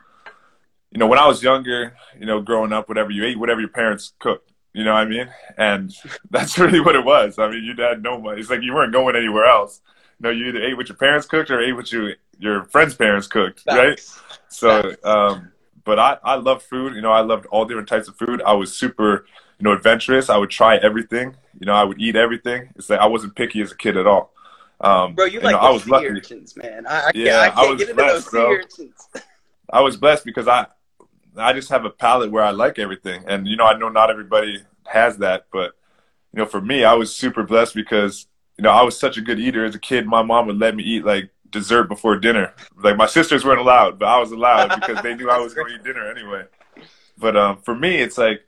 you 0.93 0.99
know, 0.99 1.07
when 1.07 1.19
I 1.19 1.27
was 1.27 1.43
younger, 1.43 1.97
you 2.19 2.27
know, 2.27 2.41
growing 2.41 2.73
up, 2.73 2.89
whatever 2.89 3.11
you 3.11 3.25
ate, 3.25 3.39
whatever 3.39 3.61
your 3.61 3.71
parents 3.71 4.13
cooked. 4.19 4.53
You 4.75 4.85
know 4.85 4.93
what 4.95 5.01
I 5.03 5.07
mean? 5.07 5.29
And 5.59 5.95
that's 6.31 6.59
really 6.59 6.81
what 6.81 6.97
it 6.97 7.05
was. 7.05 7.39
I 7.39 7.51
mean, 7.51 7.65
you 7.65 7.75
had 7.83 8.03
no 8.03 8.21
money. 8.21 8.41
It's 8.41 8.51
like 8.51 8.63
you 8.63 8.75
weren't 8.75 8.93
going 8.93 9.17
anywhere 9.17 9.45
else. 9.47 9.81
You 10.21 10.25
know, 10.25 10.31
you 10.31 10.47
either 10.49 10.63
ate 10.63 10.77
what 10.77 10.89
your 10.89 10.97
parents 10.97 11.27
cooked 11.27 11.51
or 11.51 11.61
ate 11.61 11.73
what 11.73 11.93
you 11.93 12.15
your 12.39 12.65
friends' 12.65 12.95
parents 12.95 13.27
cooked, 13.27 13.65
right? 13.71 14.01
So, 14.49 14.95
um, 15.05 15.53
but 15.85 15.99
I, 15.99 16.19
I 16.23 16.35
love 16.37 16.63
food. 16.63 16.95
You 16.95 17.01
know, 17.03 17.13
I 17.13 17.21
loved 17.21 17.47
all 17.47 17.65
different 17.65 17.89
types 17.89 18.09
of 18.09 18.17
food. 18.17 18.43
I 18.45 18.53
was 18.55 18.77
super, 18.77 19.27
you 19.59 19.65
know, 19.65 19.73
adventurous. 19.73 20.31
I 20.31 20.37
would 20.39 20.51
try 20.51 20.77
everything. 20.77 21.37
You 21.59 21.67
know, 21.67 21.75
I 21.75 21.85
would 21.85 22.01
eat 22.01 22.17
everything. 22.17 22.71
It's 22.77 22.91
like 22.91 23.01
I 23.01 23.07
wasn't 23.07 23.35
picky 23.37 23.63
as 23.63 23.73
a 23.73 23.77
kid 23.77 23.97
at 23.97 24.07
all. 24.07 24.33
Um, 24.81 25.15
Bro, 25.15 25.27
you 25.27 25.41
know, 25.41 25.47
like 25.47 25.57
I 25.57 25.69
the 25.69 25.73
was 25.73 25.85
sea 25.85 25.91
lucky. 25.91 26.07
urchins, 26.07 26.57
man. 26.57 26.87
I, 26.87 27.09
I 27.09 27.13
can't, 27.13 27.17
Yeah, 27.17 27.39
I 27.41 27.49
I 27.49 27.51
can't 27.51 27.71
was 27.71 27.79
get 27.79 27.91
into 27.91 28.05
those 28.05 28.25
blessed, 28.25 28.31
bro. 28.31 28.57
I 29.71 29.81
was 29.81 29.97
blessed 29.97 30.25
because 30.25 30.49
I, 30.49 30.67
I 31.37 31.53
just 31.53 31.71
have 31.71 31.85
a 31.85 31.91
palate 31.91 32.31
where 32.31 32.45
I 32.45 32.51
like 32.51 32.79
everything, 32.79 33.25
and 33.27 33.47
you 33.47 33.57
know, 33.57 33.65
I 33.65 33.79
know 33.79 33.89
not 33.89 34.11
everybody 34.11 34.63
has 34.87 35.19
that, 35.19 35.47
but 35.53 35.73
you 36.33 36.39
know, 36.39 36.47
for 36.47 36.61
me, 36.61 36.85
I 36.85 36.95
was 36.95 37.15
super 37.15 37.43
blessed 37.43 37.75
because 37.75 38.27
you 38.59 38.63
know 38.63 38.71
I 38.71 38.83
was 38.83 38.99
such 38.99 39.17
a 39.17 39.23
good 39.23 39.39
eater 39.39 39.65
as 39.65 39.75
a 39.75 39.79
kid. 39.79 40.07
My 40.07 40.23
mom 40.23 40.47
would 40.47 40.59
let 40.59 40.75
me 40.75 40.83
eat 40.83 41.05
like 41.05 41.31
dessert 41.51 41.85
before 41.85 42.17
dinner. 42.17 42.55
Like 42.83 42.97
my 42.97 43.07
sisters 43.07 43.45
weren't 43.45 43.61
allowed, 43.61 43.99
but 43.99 44.09
I 44.09 44.19
was 44.19 44.33
allowed 44.33 44.81
because 44.81 45.03
they 45.03 45.15
knew 45.15 45.31
I 45.31 45.39
was 45.39 45.55
going 45.55 45.69
to 45.69 45.75
eat 45.75 45.85
dinner 45.85 46.11
anyway. 46.11 46.45
But 47.19 47.37
um, 47.37 47.59
for 47.59 47.75
me, 47.75 47.97
it's 47.99 48.19
like 48.19 48.43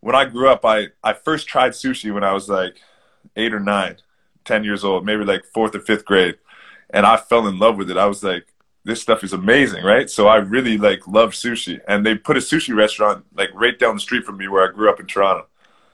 when 0.00 0.14
I 0.14 0.26
grew 0.26 0.48
up, 0.48 0.64
I 0.64 0.88
I 1.02 1.14
first 1.14 1.48
tried 1.48 1.72
sushi 1.72 2.12
when 2.12 2.24
I 2.24 2.32
was 2.32 2.48
like 2.48 2.76
eight 3.36 3.52
or 3.52 3.60
nine, 3.60 3.96
ten 4.44 4.62
years 4.62 4.84
old, 4.84 5.04
maybe 5.04 5.24
like 5.24 5.44
fourth 5.44 5.74
or 5.74 5.80
fifth 5.80 6.04
grade, 6.04 6.36
and 6.90 7.04
I 7.04 7.16
fell 7.16 7.48
in 7.48 7.58
love 7.58 7.76
with 7.76 7.90
it. 7.90 7.96
I 7.96 8.06
was 8.06 8.22
like, 8.22 8.46
this 8.84 9.00
stuff 9.00 9.24
is 9.24 9.32
amazing, 9.32 9.82
right? 9.82 10.10
So 10.10 10.28
I 10.28 10.36
really 10.36 10.76
like 10.76 11.06
love 11.08 11.30
sushi, 11.30 11.80
and 11.88 12.04
they 12.04 12.14
put 12.14 12.36
a 12.36 12.40
sushi 12.40 12.74
restaurant 12.74 13.24
like 13.34 13.50
right 13.54 13.78
down 13.78 13.94
the 13.94 14.00
street 14.00 14.24
from 14.24 14.36
me 14.36 14.48
where 14.48 14.68
I 14.68 14.72
grew 14.72 14.90
up 14.90 15.00
in 15.00 15.06
Toronto. 15.06 15.46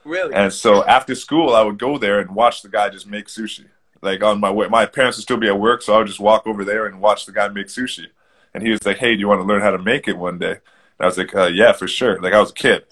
Really? 0.05 0.35
And 0.35 0.53
so 0.53 0.85
after 0.85 1.15
school, 1.15 1.55
I 1.55 1.63
would 1.63 1.79
go 1.79 1.99
there 1.99 2.21
and 2.21 2.35
watch 2.35 2.63
the 2.63 2.69
guy 2.69 2.89
just 2.89 3.07
make 3.07 3.27
sushi. 3.27 3.67
Like 4.03 4.23
on 4.23 4.41
my 4.41 4.51
way, 4.51 4.67
my 4.69 4.87
parents 4.87 5.19
would 5.19 5.23
still 5.23 5.37
be 5.37 5.49
at 5.49 5.61
work, 5.61 5.83
so 5.83 5.95
I 5.95 5.99
would 5.99 6.07
just 6.07 6.21
walk 6.21 6.47
over 6.47 6.65
there 6.65 6.87
and 6.87 7.01
watch 7.01 7.27
the 7.27 7.33
guy 7.33 7.49
make 7.49 7.67
sushi. 7.67 8.07
And 8.53 8.63
he 8.63 8.71
was 8.71 8.85
like, 8.85 8.99
"Hey, 8.99 9.15
do 9.15 9.21
you 9.21 9.29
want 9.29 9.41
to 9.41 9.47
learn 9.47 9.63
how 9.63 9.71
to 9.71 9.79
make 9.79 10.09
it 10.09 10.19
one 10.19 10.39
day?" 10.39 10.53
And 10.53 10.61
I 11.01 11.07
was 11.07 11.19
like, 11.19 11.35
uh, 11.35 11.47
"Yeah, 11.47 11.73
for 11.73 11.87
sure." 11.87 12.21
Like 12.21 12.33
I 12.33 12.41
was 12.41 12.51
a 12.51 12.55
kid, 12.55 12.87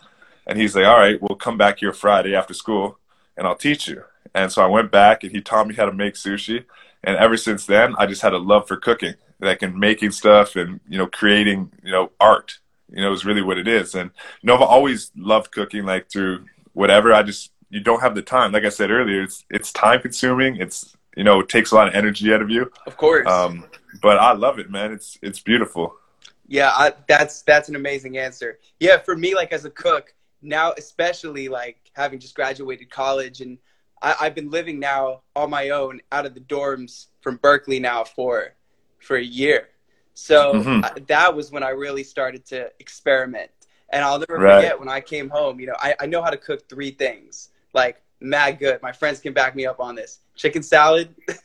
and 0.47 0.59
he's 0.59 0.77
like, 0.77 0.87
"All 0.87 0.99
right, 0.99 1.21
we'll 1.21 1.37
come 1.37 1.57
back 1.57 1.81
here 1.81 1.93
Friday 1.93 2.35
after 2.35 2.55
school, 2.55 2.99
and 3.37 3.47
I'll 3.47 3.57
teach 3.57 3.89
you." 3.89 4.05
And 4.35 4.53
so 4.53 4.63
I 4.63 4.67
went 4.67 4.93
back, 4.93 5.25
and 5.25 5.33
he 5.33 5.41
taught 5.41 5.67
me 5.67 5.75
how 5.75 5.87
to 5.87 5.93
make 5.93 6.15
sushi. 6.15 6.65
And 7.03 7.17
ever 7.17 7.37
since 7.37 7.65
then, 7.67 7.95
I 7.99 8.07
just 8.07 8.23
had 8.23 8.35
a 8.35 8.39
love 8.39 8.69
for 8.69 8.77
cooking, 8.77 9.15
like 9.41 9.63
in 9.63 9.79
making 9.79 10.13
stuff, 10.13 10.57
and 10.57 10.81
you 10.89 10.99
know, 10.99 11.07
creating, 11.07 11.73
you 11.83 11.93
know, 11.93 12.11
art. 12.21 12.59
You 12.91 13.03
know, 13.03 13.13
is 13.13 13.27
really 13.27 13.43
what 13.43 13.59
it 13.59 13.69
is. 13.69 13.95
And 13.95 14.11
you 14.41 14.47
know, 14.47 14.55
I've 14.55 14.63
always 14.63 15.11
loved 15.15 15.53
cooking, 15.53 15.85
like 15.85 16.11
through 16.11 16.47
whatever. 16.73 17.13
I 17.13 17.23
just 17.23 17.53
you 17.71 17.81
don't 17.81 18.01
have 18.01 18.15
the 18.15 18.23
time. 18.23 18.53
Like 18.53 18.65
I 18.65 18.71
said 18.71 18.91
earlier, 18.91 19.23
it's 19.23 19.45
it's 19.51 19.73
time 19.73 20.01
consuming. 20.01 20.57
It's 20.57 20.97
you 21.17 21.25
know, 21.25 21.41
it 21.41 21.49
takes 21.49 21.73
a 21.73 21.75
lot 21.75 21.89
of 21.89 21.95
energy 21.95 22.33
out 22.33 22.41
of 22.41 22.49
you. 22.49 22.71
of 22.87 22.97
course. 22.97 23.27
Um, 23.27 23.65
but 24.01 24.19
I 24.19 24.33
love 24.33 24.59
it, 24.59 24.71
man. 24.71 24.93
It's 24.93 25.19
it's 25.23 25.41
beautiful. 25.41 25.95
Yeah, 26.47 26.71
I, 26.71 26.95
that's 27.07 27.43
that's 27.43 27.69
an 27.69 27.77
amazing 27.77 28.17
answer. 28.17 28.59
Yeah, 28.81 28.99
for 28.99 29.17
me, 29.17 29.35
like 29.35 29.53
as 29.53 29.65
a 29.65 29.71
cook 29.71 30.15
now, 30.41 30.73
especially 30.79 31.49
like 31.49 31.91
having 31.95 32.19
just 32.19 32.35
graduated 32.35 32.91
college, 32.91 33.41
and 33.41 33.59
I, 34.01 34.15
I've 34.21 34.35
been 34.35 34.51
living 34.51 34.79
now 34.79 35.23
on 35.37 35.51
my 35.51 35.71
own 35.71 36.01
out 36.13 36.25
of 36.25 36.35
the 36.35 36.41
dorms 36.41 37.07
from 37.21 37.39
Berklee 37.39 37.81
now 37.81 38.05
for 38.05 38.55
for 39.01 39.17
a 39.17 39.23
year. 39.23 39.69
So 40.15 40.55
Mhm. 40.55 40.85
I, 40.85 40.99
that 41.07 41.35
was 41.35 41.53
when 41.53 41.63
I 41.63 41.71
really 41.71 42.03
started 42.03 42.45
to 42.47 42.71
experiment. 42.81 43.51
And 43.91 44.05
I'll 44.05 44.19
never 44.19 44.39
Right. 44.39 44.57
forget 44.57 44.79
when 44.79 44.89
I 44.89 45.01
came 45.01 45.29
home. 45.31 45.61
You 45.61 45.69
know, 45.69 45.77
I, 45.79 45.95
I 46.01 46.07
know 46.07 46.23
how 46.23 46.31
to 46.31 46.37
cook 46.37 46.69
three 46.69 46.91
things 46.91 47.51
like 47.73 48.03
mad 48.21 48.59
good. 48.59 48.83
My 48.83 48.93
friends 48.93 49.21
can 49.21 49.33
back 49.33 49.55
me 49.57 49.65
up 49.65 49.81
on 49.81 49.95
this: 49.95 50.21
chicken 50.37 50.63
salad, 50.63 51.15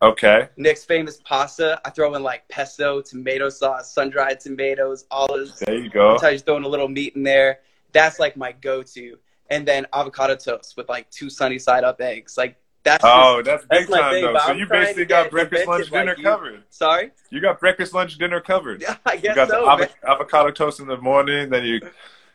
Okay. 0.00 0.48
Nick's 0.56 0.84
famous 0.84 1.20
pasta. 1.24 1.80
I 1.84 1.90
throw 1.90 2.14
in 2.14 2.22
like 2.22 2.48
pesto, 2.48 3.00
tomato 3.00 3.48
sauce, 3.48 3.92
sun 3.92 4.10
dried 4.10 4.38
tomatoes, 4.40 5.06
olives. 5.10 5.58
There 5.58 5.74
you 5.76 5.90
go. 5.90 6.16
Sometimes 6.16 6.42
throwing 6.42 6.64
a 6.64 6.68
little 6.68 6.88
meat 6.88 7.16
in 7.16 7.22
there. 7.24 7.60
That's 7.92 8.18
like 8.20 8.36
my 8.36 8.52
go-to. 8.52 9.18
And 9.50 9.66
then 9.66 9.86
avocado 9.92 10.36
toast 10.36 10.76
with 10.76 10.88
like 10.88 11.10
two 11.10 11.30
sunny 11.30 11.58
side 11.58 11.82
up 11.82 12.00
eggs. 12.00 12.36
Like 12.36 12.56
that's 12.92 13.04
Oh, 13.04 13.42
that's 13.42 13.64
big 13.66 13.88
That's 13.88 13.90
time 14.00 14.12
thing, 14.12 14.24
though. 14.24 14.38
So 14.38 14.52
I'm 14.52 14.58
you 14.58 14.66
basically 14.66 15.04
got 15.04 15.30
breakfast, 15.30 15.66
lunch, 15.66 15.90
like 15.90 16.00
dinner 16.06 16.16
you. 16.16 16.24
covered. 16.24 16.62
sorry. 16.70 17.10
You 17.30 17.40
got 17.40 17.60
breakfast, 17.60 17.94
lunch, 17.94 18.16
dinner 18.18 18.40
covered. 18.40 18.80
Yeah, 18.82 18.96
I 19.06 19.14
You 19.14 19.20
guess 19.20 19.36
got 19.36 19.48
so. 19.48 19.64
the 19.64 19.86
avo- 19.86 19.94
avocado 20.06 20.50
toast 20.50 20.80
in 20.80 20.86
the 20.86 20.96
morning, 20.96 21.50
then 21.50 21.64
you 21.64 21.80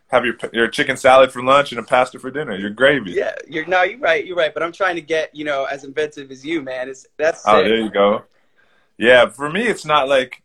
have 0.07 0.25
your 0.25 0.35
your 0.51 0.67
chicken 0.67 0.95
salad 0.97 1.31
for 1.31 1.41
lunch 1.43 1.71
and 1.71 1.79
a 1.79 1.83
pasta 1.83 2.19
for 2.19 2.29
dinner. 2.29 2.55
Your 2.55 2.69
gravy. 2.69 3.11
Yeah, 3.11 3.33
you're 3.47 3.65
no, 3.65 3.81
you're 3.83 3.99
right, 3.99 4.25
you're 4.25 4.35
right. 4.37 4.53
But 4.53 4.61
I'm 4.63 4.71
trying 4.71 4.95
to 4.95 5.01
get 5.01 5.33
you 5.35 5.45
know 5.45 5.65
as 5.65 5.83
inventive 5.83 6.29
as 6.31 6.45
you, 6.45 6.61
man. 6.61 6.89
It's 6.89 7.07
that's 7.17 7.43
Oh, 7.47 7.57
sick. 7.57 7.65
there 7.65 7.77
you 7.77 7.89
go. 7.89 8.23
Yeah, 8.97 9.27
for 9.29 9.49
me, 9.49 9.67
it's 9.67 9.85
not 9.85 10.07
like 10.07 10.43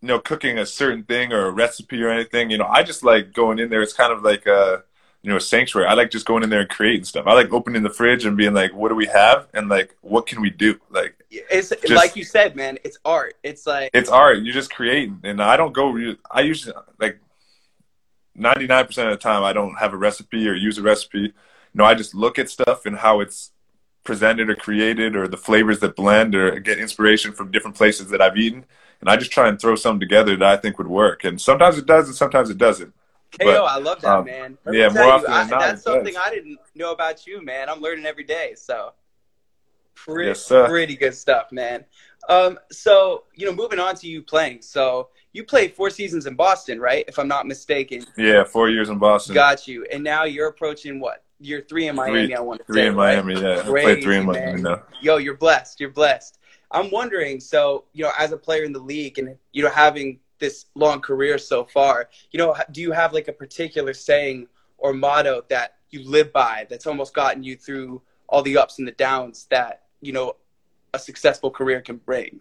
you 0.00 0.08
know 0.08 0.18
cooking 0.20 0.58
a 0.58 0.64
certain 0.66 1.04
thing 1.04 1.32
or 1.32 1.46
a 1.46 1.50
recipe 1.50 2.02
or 2.02 2.08
anything. 2.08 2.50
You 2.50 2.58
know, 2.58 2.66
I 2.66 2.82
just 2.82 3.04
like 3.04 3.32
going 3.32 3.58
in 3.58 3.68
there. 3.68 3.82
It's 3.82 3.92
kind 3.92 4.12
of 4.12 4.22
like 4.22 4.46
a 4.46 4.84
you 5.22 5.30
know 5.30 5.36
a 5.36 5.40
sanctuary. 5.40 5.88
I 5.88 5.94
like 5.94 6.10
just 6.10 6.26
going 6.26 6.42
in 6.42 6.50
there 6.50 6.60
and 6.60 6.68
creating 6.68 7.04
stuff. 7.04 7.26
I 7.26 7.34
like 7.34 7.52
opening 7.52 7.82
the 7.82 7.90
fridge 7.90 8.24
and 8.24 8.36
being 8.36 8.54
like, 8.54 8.72
what 8.72 8.88
do 8.88 8.94
we 8.94 9.06
have, 9.06 9.48
and 9.54 9.68
like 9.68 9.96
what 10.00 10.26
can 10.26 10.40
we 10.40 10.50
do? 10.50 10.78
Like 10.90 11.14
it's 11.30 11.70
just, 11.70 11.90
like 11.90 12.16
you 12.16 12.24
said, 12.24 12.56
man. 12.56 12.78
It's 12.84 12.98
art. 13.04 13.34
It's 13.42 13.66
like 13.66 13.90
it's 13.92 14.08
art. 14.08 14.42
You're 14.42 14.54
just 14.54 14.72
creating, 14.72 15.20
and 15.24 15.42
I 15.42 15.56
don't 15.56 15.72
go. 15.72 15.96
I 16.30 16.40
usually 16.40 16.74
like 16.98 17.20
ninety 18.34 18.66
nine 18.66 18.86
percent 18.86 19.08
of 19.08 19.18
the 19.18 19.22
time 19.22 19.42
I 19.42 19.52
don't 19.52 19.74
have 19.74 19.92
a 19.92 19.96
recipe 19.96 20.48
or 20.48 20.54
use 20.54 20.78
a 20.78 20.82
recipe. 20.82 21.20
You 21.20 21.32
know, 21.74 21.84
I 21.84 21.94
just 21.94 22.14
look 22.14 22.38
at 22.38 22.48
stuff 22.48 22.86
and 22.86 22.96
how 22.96 23.20
it's 23.20 23.52
presented 24.04 24.48
or 24.48 24.54
created 24.54 25.14
or 25.14 25.28
the 25.28 25.36
flavors 25.36 25.80
that 25.80 25.94
blend 25.94 26.34
or 26.34 26.58
get 26.60 26.78
inspiration 26.78 27.32
from 27.32 27.50
different 27.50 27.76
places 27.76 28.08
that 28.08 28.22
I've 28.22 28.38
eaten. 28.38 28.64
And 29.00 29.10
I 29.10 29.16
just 29.16 29.30
try 29.30 29.48
and 29.48 29.60
throw 29.60 29.76
something 29.76 30.00
together 30.00 30.34
that 30.36 30.48
I 30.48 30.56
think 30.56 30.78
would 30.78 30.88
work. 30.88 31.24
And 31.24 31.38
sometimes 31.38 31.76
it 31.76 31.84
does 31.84 32.06
and 32.06 32.16
sometimes 32.16 32.48
it 32.48 32.56
doesn't. 32.56 32.94
KO, 33.32 33.44
but, 33.44 33.64
I 33.64 33.78
love 33.78 34.00
that, 34.00 34.18
um, 34.18 34.24
man. 34.24 34.58
Let 34.64 34.74
yeah, 34.74 34.88
more 34.88 35.04
often 35.04 35.30
you, 35.30 35.36
than 35.36 35.48
not. 35.50 35.60
That's 35.60 35.82
something 35.82 36.14
does. 36.14 36.22
I 36.24 36.30
didn't 36.30 36.58
know 36.74 36.92
about 36.92 37.26
you, 37.26 37.44
man. 37.44 37.68
I'm 37.68 37.80
learning 37.80 38.06
every 38.06 38.24
day. 38.24 38.54
So 38.56 38.92
pretty, 39.94 40.28
yes, 40.28 40.48
pretty 40.48 40.96
good 40.96 41.14
stuff, 41.14 41.52
man. 41.52 41.84
Um, 42.28 42.58
so, 42.70 43.24
you 43.34 43.46
know, 43.46 43.52
moving 43.52 43.78
on 43.78 43.94
to 43.96 44.08
you 44.08 44.22
playing. 44.22 44.62
So 44.62 45.08
you 45.32 45.44
played 45.44 45.74
four 45.74 45.90
seasons 45.90 46.26
in 46.26 46.34
Boston, 46.34 46.80
right? 46.80 47.04
If 47.08 47.18
I'm 47.18 47.28
not 47.28 47.46
mistaken. 47.46 48.04
Yeah, 48.16 48.44
four 48.44 48.70
years 48.70 48.88
in 48.88 48.98
Boston. 48.98 49.34
Got 49.34 49.68
you. 49.68 49.86
And 49.92 50.02
now 50.02 50.24
you're 50.24 50.48
approaching 50.48 51.00
what? 51.00 51.24
You're 51.40 51.62
three 51.62 51.86
in 51.86 51.94
Miami, 51.94 52.26
three, 52.26 52.34
I 52.34 52.40
want 52.40 52.60
to 52.60 52.64
three 52.64 52.82
say. 52.82 52.86
in 52.88 52.96
right? 52.96 53.24
Miami, 53.24 53.40
yeah. 53.40 53.62
Crazy, 53.62 53.68
I 53.68 53.82
played 53.82 54.02
three 54.02 54.16
in. 54.16 54.26
Miami 54.26 54.62
now. 54.62 54.82
Yo, 55.00 55.18
you're 55.18 55.36
blessed. 55.36 55.78
You're 55.78 55.90
blessed. 55.90 56.38
I'm 56.70 56.90
wondering, 56.90 57.40
so, 57.40 57.84
you 57.92 58.04
know, 58.04 58.10
as 58.18 58.32
a 58.32 58.36
player 58.36 58.64
in 58.64 58.72
the 58.72 58.80
league 58.80 59.18
and, 59.18 59.36
you 59.52 59.62
know, 59.62 59.70
having 59.70 60.18
this 60.38 60.66
long 60.74 61.00
career 61.00 61.38
so 61.38 61.64
far, 61.64 62.08
you 62.30 62.38
know, 62.38 62.54
do 62.72 62.80
you 62.80 62.92
have 62.92 63.12
like 63.12 63.28
a 63.28 63.32
particular 63.32 63.92
saying 63.92 64.46
or 64.78 64.92
motto 64.92 65.44
that 65.48 65.74
you 65.90 66.08
live 66.08 66.32
by 66.32 66.66
that's 66.68 66.86
almost 66.86 67.14
gotten 67.14 67.42
you 67.42 67.56
through 67.56 68.02
all 68.28 68.42
the 68.42 68.56
ups 68.56 68.78
and 68.78 68.86
the 68.86 68.92
downs 68.92 69.46
that, 69.50 69.82
you 70.00 70.12
know, 70.12 70.36
a 70.94 70.98
successful 70.98 71.50
career 71.50 71.80
can 71.80 71.96
bring? 71.96 72.40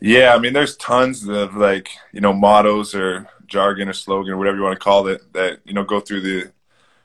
Yeah, 0.00 0.34
I 0.34 0.38
mean, 0.38 0.52
there's 0.52 0.76
tons 0.76 1.26
of 1.26 1.56
like, 1.56 1.90
you 2.12 2.20
know, 2.20 2.32
mottos 2.32 2.94
or 2.94 3.28
jargon 3.46 3.88
or 3.88 3.94
slogan 3.94 4.32
or 4.32 4.36
whatever 4.36 4.56
you 4.56 4.62
want 4.62 4.78
to 4.78 4.84
call 4.84 5.06
it 5.06 5.32
that, 5.32 5.60
you 5.64 5.72
know, 5.72 5.84
go 5.84 6.00
through 6.00 6.20
the, 6.20 6.52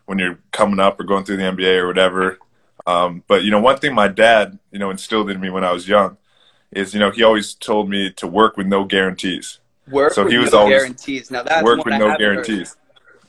when 0.06 0.20
you're 0.20 0.40
coming 0.52 0.80
up 0.80 1.00
or 1.00 1.04
going 1.04 1.24
through 1.24 1.38
the 1.38 1.44
NBA 1.44 1.78
or 1.78 1.88
whatever. 1.88 2.40
Um, 2.86 3.24
but, 3.28 3.44
you 3.44 3.52
know, 3.52 3.62
one 3.62 3.78
thing 3.78 3.94
my 3.94 4.08
dad, 4.08 4.60
you 4.72 4.80
know, 4.80 4.90
instilled 4.90 5.30
in 5.30 5.40
me 5.40 5.50
when 5.50 5.64
I 5.64 5.72
was 5.72 5.88
young 5.88 6.18
is, 6.72 6.94
you 6.94 7.00
know, 7.00 7.12
he 7.12 7.24
always 7.24 7.54
told 7.54 7.90
me 7.90 8.12
to 8.12 8.28
work 8.28 8.58
with 8.58 8.68
no 8.68 8.84
guarantees. 8.84 9.60
Work 9.90 10.14
so 10.14 10.24
with 10.24 10.32
he 10.32 10.38
was 10.38 10.54
no 10.54 10.60
always 10.60 10.80
guarantees. 10.80 11.32
Now 11.32 11.44
that's 11.44 11.64
work 11.64 11.84
with 11.84 11.94
I 11.94 11.98
no 11.98 12.18
guarantees. 12.18 12.70
heard. 12.70 12.78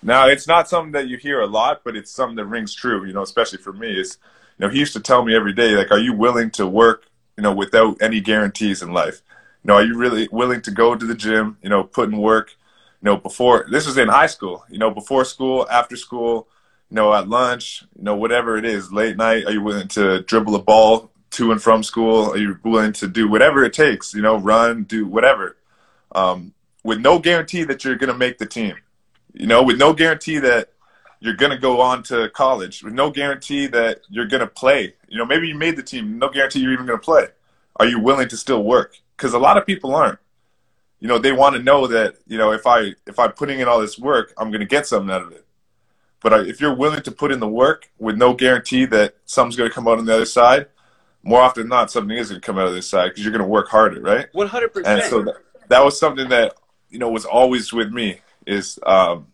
Now, 0.02 0.26
it's 0.26 0.48
not 0.48 0.68
something 0.68 0.92
that 0.92 1.06
you 1.06 1.16
hear 1.16 1.40
a 1.40 1.46
lot, 1.46 1.82
but 1.84 1.94
it's 1.96 2.10
something 2.10 2.36
that 2.36 2.46
rings 2.46 2.74
true, 2.74 3.04
you 3.04 3.12
know, 3.12 3.22
especially 3.22 3.58
for 3.58 3.72
me. 3.72 3.98
Is 3.98 4.18
you 4.58 4.66
know, 4.66 4.72
he 4.72 4.80
used 4.80 4.92
to 4.94 5.00
tell 5.00 5.24
me 5.24 5.34
every 5.34 5.52
day, 5.52 5.76
like, 5.76 5.90
are 5.90 5.98
you 5.98 6.12
willing 6.12 6.50
to 6.52 6.66
work, 6.66 7.06
you 7.36 7.42
know, 7.42 7.52
without 7.52 8.00
any 8.02 8.20
guarantees 8.20 8.82
in 8.82 8.92
life? 8.92 9.22
You 9.62 9.68
know, 9.68 9.74
are 9.74 9.84
you 9.84 9.96
really 9.96 10.28
willing 10.32 10.60
to 10.62 10.70
go 10.72 10.96
to 10.96 11.06
the 11.06 11.14
gym, 11.14 11.56
you 11.62 11.68
know, 11.68 11.84
put 11.84 12.08
in 12.08 12.18
work, 12.18 12.50
you 13.00 13.06
know, 13.06 13.16
before 13.16 13.66
this 13.70 13.86
was 13.86 13.96
in 13.96 14.08
high 14.08 14.26
school, 14.26 14.64
you 14.68 14.78
know, 14.78 14.90
before 14.90 15.24
school, 15.24 15.66
after 15.70 15.96
school, 15.96 16.48
you 16.90 16.96
know, 16.96 17.14
at 17.14 17.28
lunch, 17.28 17.84
you 17.96 18.02
know, 18.02 18.16
whatever 18.16 18.56
it 18.56 18.64
is, 18.64 18.92
late 18.92 19.16
night, 19.16 19.46
are 19.46 19.52
you 19.52 19.62
willing 19.62 19.88
to 19.88 20.22
dribble 20.22 20.56
a 20.56 20.62
ball 20.62 21.11
to 21.32 21.52
and 21.52 21.62
from 21.62 21.82
school? 21.82 22.32
Are 22.32 22.36
you 22.36 22.58
willing 22.62 22.92
to 22.94 23.08
do 23.08 23.28
whatever 23.28 23.64
it 23.64 23.72
takes, 23.72 24.14
you 24.14 24.22
know, 24.22 24.38
run, 24.38 24.84
do 24.84 25.06
whatever, 25.06 25.56
um, 26.14 26.54
with 26.84 27.00
no 27.00 27.18
guarantee 27.18 27.64
that 27.64 27.84
you're 27.84 27.96
going 27.96 28.12
to 28.12 28.18
make 28.18 28.38
the 28.38 28.46
team, 28.46 28.76
you 29.32 29.46
know, 29.46 29.62
with 29.62 29.78
no 29.78 29.92
guarantee 29.92 30.38
that 30.38 30.70
you're 31.20 31.36
going 31.36 31.52
to 31.52 31.58
go 31.58 31.80
on 31.80 32.02
to 32.04 32.28
college, 32.30 32.82
with 32.82 32.92
no 32.92 33.10
guarantee 33.10 33.66
that 33.68 34.00
you're 34.08 34.26
going 34.26 34.40
to 34.40 34.46
play. 34.46 34.94
You 35.08 35.18
know, 35.18 35.26
maybe 35.26 35.48
you 35.48 35.54
made 35.54 35.76
the 35.76 35.82
team, 35.82 36.18
no 36.18 36.28
guarantee 36.28 36.60
you're 36.60 36.72
even 36.72 36.86
going 36.86 36.98
to 36.98 37.04
play. 37.04 37.28
Are 37.76 37.86
you 37.86 38.00
willing 38.00 38.28
to 38.28 38.36
still 38.36 38.62
work? 38.62 38.96
Because 39.16 39.32
a 39.32 39.38
lot 39.38 39.56
of 39.56 39.66
people 39.66 39.94
aren't. 39.94 40.18
You 41.00 41.08
know, 41.08 41.18
they 41.18 41.32
want 41.32 41.56
to 41.56 41.62
know 41.62 41.88
that 41.88 42.16
you 42.28 42.38
know 42.38 42.52
if 42.52 42.66
I 42.66 42.94
if 43.06 43.18
I'm 43.18 43.32
putting 43.32 43.58
in 43.58 43.66
all 43.66 43.80
this 43.80 43.98
work, 43.98 44.32
I'm 44.36 44.50
going 44.50 44.60
to 44.60 44.66
get 44.66 44.86
something 44.86 45.10
out 45.10 45.22
of 45.22 45.32
it. 45.32 45.44
But 46.20 46.46
if 46.46 46.60
you're 46.60 46.74
willing 46.74 47.02
to 47.02 47.10
put 47.10 47.32
in 47.32 47.40
the 47.40 47.48
work 47.48 47.90
with 47.98 48.16
no 48.16 48.34
guarantee 48.34 48.84
that 48.86 49.16
something's 49.24 49.56
going 49.56 49.68
to 49.68 49.74
come 49.74 49.88
out 49.88 49.98
on 49.98 50.04
the 50.04 50.14
other 50.14 50.24
side, 50.24 50.66
more 51.22 51.40
often 51.40 51.64
than 51.64 51.68
not, 51.70 51.90
something 51.90 52.16
is 52.16 52.30
going 52.30 52.40
to 52.40 52.46
come 52.46 52.58
out 52.58 52.68
of 52.68 52.74
this 52.74 52.88
side 52.88 53.10
because 53.10 53.22
you're 53.24 53.32
going 53.32 53.42
to 53.42 53.48
work 53.48 53.68
harder, 53.68 54.00
right? 54.00 54.26
One 54.32 54.48
hundred 54.48 54.72
And 54.74 54.74
percent. 54.74 55.02
And 55.02 55.10
so 55.10 55.22
that, 55.22 55.36
that 55.68 55.84
was 55.84 55.98
something 55.98 56.28
that 56.30 56.54
you 56.90 56.98
know 56.98 57.10
was 57.10 57.24
always 57.24 57.72
with 57.72 57.92
me 57.92 58.20
is 58.46 58.78
um, 58.84 59.28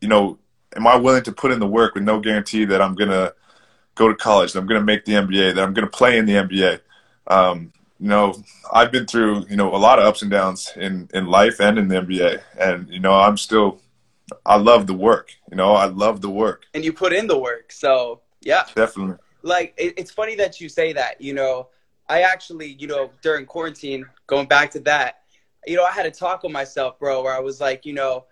you 0.00 0.08
know 0.08 0.38
am 0.76 0.86
I 0.86 0.96
willing 0.96 1.22
to 1.24 1.32
put 1.32 1.52
in 1.52 1.60
the 1.60 1.66
work 1.66 1.94
with 1.94 2.04
no 2.04 2.20
guarantee 2.20 2.64
that 2.66 2.80
I'm 2.80 2.94
going 2.94 3.10
to 3.10 3.34
go 3.94 4.08
to 4.08 4.14
college, 4.14 4.52
that 4.52 4.58
I'm 4.60 4.66
going 4.66 4.80
to 4.80 4.84
make 4.84 5.04
the 5.04 5.12
NBA, 5.12 5.52
that 5.52 5.62
I'm 5.62 5.74
going 5.74 5.86
to 5.86 5.90
play 5.90 6.18
in 6.18 6.26
the 6.26 6.36
NBA. 6.36 6.80
Um, 7.26 7.72
you 8.00 8.08
know, 8.08 8.34
I've 8.72 8.90
been 8.90 9.06
through 9.06 9.46
you 9.48 9.56
know 9.56 9.74
a 9.74 9.78
lot 9.78 9.98
of 9.98 10.04
ups 10.06 10.22
and 10.22 10.30
downs 10.30 10.72
in 10.76 11.08
in 11.14 11.26
life 11.26 11.60
and 11.60 11.78
in 11.78 11.88
the 11.88 11.96
NBA, 11.96 12.42
and 12.58 12.88
you 12.88 13.00
know 13.00 13.14
I'm 13.14 13.36
still 13.36 13.80
I 14.44 14.56
love 14.56 14.86
the 14.86 14.94
work. 14.94 15.32
You 15.50 15.56
know, 15.56 15.72
I 15.72 15.86
love 15.86 16.20
the 16.20 16.30
work. 16.30 16.64
And 16.74 16.84
you 16.84 16.92
put 16.92 17.12
in 17.12 17.26
the 17.26 17.38
work. 17.38 17.72
So 17.72 18.22
yeah. 18.40 18.64
Definitely. 18.74 19.16
Like 19.42 19.74
it, 19.76 19.94
it's 19.96 20.10
funny 20.10 20.34
that 20.36 20.60
you 20.60 20.68
say 20.68 20.92
that 20.92 21.20
you 21.20 21.34
know. 21.34 21.68
I 22.08 22.22
actually 22.22 22.76
you 22.78 22.88
know 22.88 23.10
during 23.22 23.46
quarantine 23.46 24.04
going 24.26 24.46
back 24.46 24.70
to 24.72 24.80
that 24.80 25.22
you 25.66 25.76
know 25.76 25.84
i 25.84 25.92
had 25.92 26.04
a 26.04 26.10
talk 26.10 26.42
with 26.42 26.52
myself 26.52 26.98
bro 26.98 27.22
where 27.22 27.34
i 27.34 27.38
was 27.38 27.58
like 27.60 27.86
you 27.86 27.94
know 27.94 28.26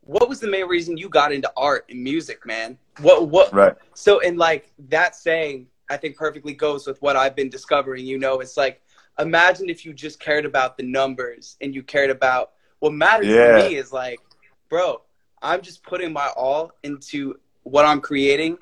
what 0.00 0.28
was 0.28 0.40
the 0.40 0.48
main 0.48 0.66
reason 0.66 0.96
you 0.96 1.08
got 1.08 1.30
into 1.32 1.50
art 1.56 1.84
and 1.90 2.02
music 2.02 2.44
man? 2.46 2.78
What 3.00 3.28
what? 3.28 3.52
Right. 3.52 3.74
so 3.94 4.20
and 4.20 4.38
like 4.38 4.72
that 4.88 5.14
saying 5.14 5.66
i 5.90 5.96
think 5.96 6.16
perfectly 6.16 6.54
goes 6.54 6.86
with 6.86 7.00
what 7.02 7.14
i've 7.16 7.36
been 7.36 7.50
discovering 7.50 8.04
you 8.06 8.18
know. 8.18 8.40
It's 8.40 8.56
like 8.56 8.80
imagine 9.18 9.68
if 9.68 9.84
you 9.84 9.92
just 9.92 10.18
cared 10.18 10.46
about 10.46 10.76
the 10.76 10.82
numbers 10.84 11.56
and 11.60 11.74
you 11.74 11.82
cared 11.82 12.10
about 12.10 12.52
what 12.80 12.92
matters 12.92 13.26
Yeah. 13.28 13.58
to 13.58 13.68
me 13.68 13.76
is 13.76 13.92
like 13.92 14.18
bro 14.68 15.02
i'm 15.42 15.60
just 15.60 15.82
putting 15.82 16.12
my 16.12 16.28
all 16.36 16.72
into 16.82 17.38
what 17.62 17.84
i'm 17.84 18.00
creating. 18.00 18.56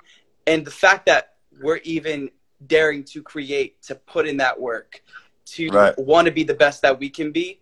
And 0.46 0.66
the 0.66 0.70
fact 0.72 1.06
that 1.06 1.33
we're 1.60 1.78
even 1.78 2.30
daring 2.66 3.04
to 3.04 3.22
create 3.22 3.80
to 3.82 3.94
put 3.94 4.26
in 4.26 4.36
that 4.38 4.58
work 4.58 5.02
to 5.46 5.68
Right. 5.70 5.98
want 5.98 6.26
to 6.26 6.32
be 6.32 6.44
the 6.44 6.54
best 6.54 6.82
that 6.82 6.98
we 6.98 7.10
can 7.10 7.30
be 7.32 7.60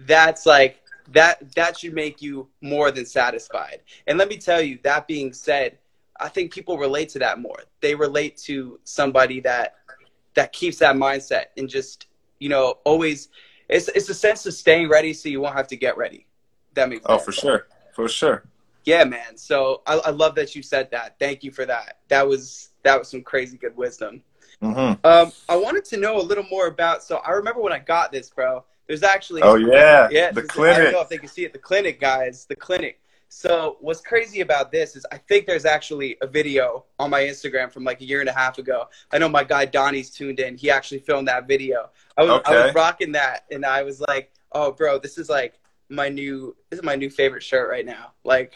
that's 0.00 0.44
like 0.46 0.80
that 1.12 1.54
that 1.54 1.78
should 1.78 1.94
make 1.94 2.20
you 2.20 2.48
more 2.60 2.90
than 2.90 3.06
satisfied 3.06 3.80
and 4.06 4.18
let 4.18 4.28
me 4.28 4.36
tell 4.36 4.60
you 4.60 4.78
that 4.82 5.06
being 5.06 5.32
said 5.32 5.78
i 6.20 6.28
think 6.28 6.52
people 6.52 6.76
relate 6.78 7.08
to 7.08 7.18
that 7.18 7.38
more 7.38 7.58
they 7.80 7.94
relate 7.94 8.36
to 8.36 8.78
somebody 8.84 9.40
that 9.40 9.76
that 10.34 10.52
keeps 10.52 10.78
that 10.78 10.96
mindset 10.96 11.46
and 11.56 11.68
just 11.68 12.06
you 12.40 12.48
know 12.48 12.78
always 12.84 13.28
it's 13.68 13.88
it's 13.88 14.08
a 14.08 14.14
sense 14.14 14.44
of 14.46 14.52
staying 14.54 14.88
ready 14.88 15.12
so 15.12 15.28
you 15.28 15.40
won't 15.40 15.54
have 15.56 15.68
to 15.68 15.76
get 15.76 15.96
ready 15.96 16.26
that 16.74 16.88
makes 16.88 17.02
Oh, 17.06 17.14
sense. 17.16 17.24
for 17.24 17.32
sure, 17.32 17.66
for 17.94 18.08
sure. 18.08 18.44
Yeah 18.84 19.04
man. 19.04 19.36
So 19.36 19.82
I, 19.86 19.96
I 20.06 20.10
love 20.10 20.34
that 20.36 20.54
you 20.54 20.62
said 20.62 20.90
that. 20.92 21.16
Thank 21.18 21.42
you 21.42 21.50
for 21.50 21.66
that. 21.66 21.98
That 22.08 22.26
was 22.26 22.70
that 22.82 22.98
was 22.98 23.08
some 23.08 23.22
crazy 23.22 23.56
good 23.56 23.76
wisdom. 23.76 24.22
Hmm 24.60 24.92
um 25.04 25.32
i 25.48 25.56
wanted 25.56 25.84
to 25.84 25.96
know 25.96 26.18
a 26.18 26.22
little 26.22 26.44
more 26.50 26.66
about 26.68 27.02
so 27.02 27.16
i 27.18 27.30
remember 27.32 27.60
when 27.60 27.72
i 27.72 27.78
got 27.78 28.10
this 28.12 28.30
bro. 28.30 28.64
There's 28.86 29.02
actually 29.02 29.42
Oh 29.42 29.54
yeah, 29.56 30.08
yeah 30.10 30.30
the 30.30 30.42
clinic. 30.42 30.72
is- 30.72 30.78
i 30.78 30.82
don't 30.84 30.92
know 30.92 31.00
if 31.00 31.08
they 31.08 31.18
can 31.18 31.28
see 31.28 31.44
it. 31.44 31.52
The 31.52 31.58
clinic 31.58 32.00
guys. 32.00 32.44
The 32.46 32.56
clinic. 32.56 33.00
So 33.28 33.78
what's 33.80 34.00
crazy 34.00 34.40
about 34.42 34.70
this 34.70 34.94
is 34.96 35.04
i 35.10 35.18
think 35.18 35.46
there's 35.46 35.64
actually 35.64 36.16
a 36.22 36.26
video 36.26 36.84
on 36.98 37.10
my 37.10 37.22
instagram 37.22 37.72
from 37.72 37.82
like 37.84 38.00
a 38.00 38.04
year 38.04 38.20
and 38.20 38.28
a 38.28 38.32
half 38.32 38.58
ago. 38.58 38.88
I 39.12 39.18
know 39.18 39.28
my 39.28 39.42
guy 39.44 39.64
donnie's 39.64 40.10
tuned 40.10 40.38
in. 40.40 40.56
He 40.56 40.70
actually 40.70 41.00
filmed 41.00 41.28
that 41.28 41.48
video. 41.48 41.90
I 42.16 42.22
was, 42.22 42.30
I 42.46 42.52
was 42.66 42.74
rocking 42.74 43.12
that 43.12 43.44
and 43.50 43.64
i 43.66 43.82
was 43.82 44.00
like 44.00 44.32
oh 44.52 44.70
bro 44.72 44.98
this 44.98 45.18
is 45.18 45.28
like 45.28 45.58
my 45.90 46.08
new 46.08 46.56
this 46.70 46.78
is 46.78 46.84
my 46.84 46.96
new 46.96 47.10
favorite 47.10 47.42
shirt 47.42 47.68
right 47.68 47.84
now 47.84 48.12
like 48.24 48.54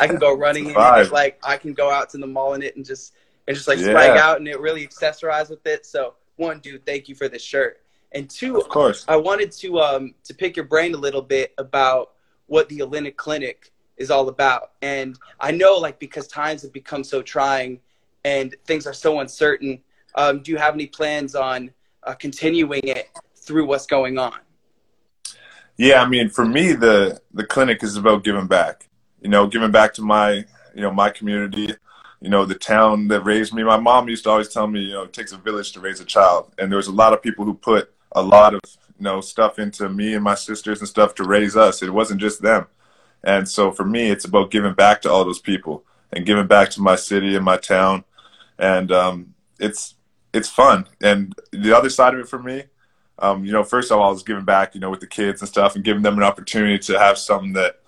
I 0.00 0.06
can 0.06 0.18
go 0.18 0.36
running 0.36 0.66
in 0.66 0.74
Vibe. 0.74 1.06
it. 1.06 1.12
Like 1.12 1.38
I 1.42 1.56
can 1.56 1.72
go 1.72 1.90
out 1.90 2.10
to 2.10 2.18
the 2.18 2.26
mall 2.26 2.54
in 2.54 2.62
it 2.62 2.76
and 2.76 2.84
just 2.84 3.14
and 3.46 3.56
just 3.56 3.66
like 3.68 3.78
Yeah. 3.78 3.92
swag 3.92 4.16
out 4.18 4.36
and 4.38 4.46
it 4.46 4.60
really 4.60 4.86
accessorize 4.86 5.48
with 5.48 5.66
it. 5.66 5.86
So 5.86 6.14
one, 6.36 6.60
dude, 6.60 6.84
thank 6.84 7.08
you 7.08 7.14
for 7.14 7.26
the 7.28 7.38
shirt. 7.38 7.80
And 8.12 8.28
two, 8.28 8.58
Of 8.58 8.68
course. 8.68 9.04
I 9.08 9.16
wanted 9.16 9.50
to 9.52 9.78
um 9.80 10.14
to 10.24 10.34
pick 10.34 10.56
your 10.56 10.66
brain 10.66 10.94
a 10.94 10.98
little 10.98 11.22
bit 11.22 11.54
about 11.58 12.12
what 12.46 12.68
the 12.68 12.80
Olynyk 12.80 13.16
Clinic 13.16 13.72
is 13.96 14.10
all 14.10 14.28
about. 14.28 14.72
And 14.82 15.18
I 15.40 15.50
know 15.52 15.76
like 15.78 15.98
because 15.98 16.28
times 16.28 16.62
have 16.62 16.72
become 16.72 17.02
so 17.02 17.22
trying 17.22 17.80
and 18.24 18.54
things 18.66 18.86
are 18.86 18.92
so 18.92 19.20
uncertain. 19.20 19.82
Um, 20.14 20.42
do 20.42 20.50
you 20.52 20.58
have 20.58 20.74
any 20.74 20.86
plans 20.86 21.34
on 21.34 21.70
uh, 22.04 22.12
continuing 22.14 22.82
it 22.84 23.08
through 23.36 23.66
what's 23.66 23.86
going 23.86 24.18
on? 24.18 24.34
Yeah, 25.78 26.02
I 26.02 26.08
mean, 26.08 26.30
for 26.30 26.46
me, 26.46 26.74
the 26.74 27.22
the 27.34 27.44
clinic 27.46 27.82
is 27.84 27.96
about 27.96 28.24
giving 28.24 28.48
back. 28.48 28.88
You 29.22 29.30
know, 29.30 29.46
giving 29.48 29.72
back 29.72 29.94
to 29.94 30.02
my 30.02 30.44
you 30.74 30.82
know 30.82 30.92
my 30.92 31.10
community. 31.10 31.74
You 32.20 32.30
know, 32.30 32.44
the 32.46 32.56
town 32.56 33.08
that 33.08 33.22
raised 33.22 33.54
me. 33.54 33.64
My 33.64 33.78
mom 33.78 34.08
used 34.08 34.24
to 34.24 34.30
always 34.30 34.48
tell 34.48 34.66
me, 34.66 34.80
you 34.80 34.92
know, 34.92 35.04
it 35.04 35.12
takes 35.12 35.32
a 35.32 35.38
village 35.38 35.72
to 35.72 35.80
raise 35.80 36.00
a 36.00 36.04
child, 36.04 36.52
and 36.58 36.70
there 36.72 36.78
was 36.78 36.88
a 36.88 36.92
lot 36.92 37.12
of 37.14 37.22
people 37.22 37.44
who 37.46 37.54
put 37.54 37.92
a 38.12 38.22
lot 38.22 38.54
of 38.54 38.60
you 38.98 39.04
know 39.04 39.20
stuff 39.22 39.58
into 39.60 39.88
me 39.88 40.14
and 40.14 40.24
my 40.24 40.34
sisters 40.34 40.80
and 40.80 40.88
stuff 40.88 41.14
to 41.16 41.24
raise 41.24 41.56
us. 41.56 41.82
It 41.82 41.90
wasn't 41.94 42.20
just 42.20 42.42
them, 42.42 42.66
and 43.24 43.48
so 43.48 43.72
for 43.72 43.84
me, 43.84 44.10
it's 44.10 44.24
about 44.24 44.50
giving 44.50 44.74
back 44.74 45.02
to 45.02 45.10
all 45.12 45.24
those 45.24 45.40
people. 45.40 45.84
and 46.12 46.26
giving 46.26 46.46
back 46.46 46.70
to 46.70 46.82
my 46.82 46.96
city 46.96 47.36
and 47.36 47.44
my 47.44 47.56
town, 47.58 48.04
and 48.58 48.90
um, 48.92 49.34
it's 49.60 49.94
it's 50.34 50.48
fun. 50.48 50.86
And 51.02 51.34
the 51.52 51.76
other 51.76 51.90
side 51.90 52.14
of 52.14 52.20
it 52.20 52.28
for 52.28 52.38
me, 52.42 52.64
um, 53.18 53.44
you 53.44 53.52
know, 53.52 53.64
first 53.64 53.90
of 53.90 53.98
all, 53.98 54.08
I 54.08 54.12
was 54.12 54.22
giving 54.22 54.44
back, 54.44 54.74
you 54.74 54.80
know, 54.80 54.90
with 54.90 55.00
the 55.00 55.06
kids 55.06 55.40
and 55.40 55.48
stuff, 55.48 55.74
and 55.74 55.84
giving 55.84 56.02
them 56.02 56.16
an 56.16 56.22
opportunity 56.22 56.78
to 56.78 56.98
have 56.98 57.18
something 57.18 57.52
that 57.54 57.80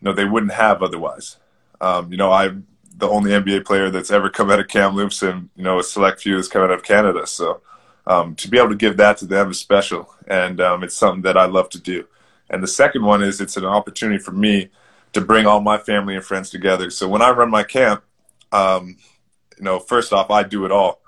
you 0.00 0.04
know 0.04 0.12
they 0.12 0.24
wouldn't 0.24 0.52
have 0.52 0.82
otherwise. 0.82 1.38
Um, 1.80 2.10
you 2.10 2.18
know, 2.18 2.32
I'm 2.32 2.66
the 2.96 3.08
only 3.08 3.32
NBA 3.32 3.64
player 3.64 3.90
that's 3.90 4.10
ever 4.10 4.30
come 4.30 4.50
out 4.50 4.60
of 4.60 4.68
Kamloops, 4.68 5.22
and 5.22 5.48
you 5.56 5.64
know, 5.64 5.78
a 5.78 5.82
select 5.82 6.20
few 6.20 6.36
that's 6.36 6.48
coming 6.48 6.70
out 6.70 6.74
of 6.74 6.82
Canada. 6.82 7.26
So 7.26 7.62
um, 8.06 8.34
to 8.36 8.48
be 8.48 8.58
able 8.58 8.70
to 8.70 8.76
give 8.76 8.96
that 8.98 9.16
to 9.18 9.26
them 9.26 9.50
is 9.50 9.58
special, 9.58 10.14
and 10.26 10.60
um, 10.60 10.84
it's 10.84 10.96
something 10.96 11.22
that 11.22 11.38
I 11.38 11.46
love 11.46 11.70
to 11.70 11.80
do. 11.80 12.06
And 12.50 12.62
the 12.62 12.68
second 12.68 13.04
one 13.04 13.22
is 13.22 13.40
it's 13.40 13.56
an 13.56 13.64
opportunity 13.64 14.18
for 14.18 14.32
me 14.32 14.68
to 15.14 15.20
bring 15.20 15.46
all 15.46 15.60
my 15.60 15.78
family 15.78 16.14
and 16.14 16.24
friends 16.24 16.50
together. 16.50 16.90
So 16.90 17.08
when 17.08 17.22
I 17.22 17.30
run 17.30 17.50
my 17.50 17.62
camp, 17.62 18.04
um, 18.52 18.96
you 19.56 19.64
know, 19.64 19.78
first 19.78 20.12
off, 20.12 20.30
I 20.30 20.42
do 20.42 20.64
it 20.64 20.72
all. 20.72 21.00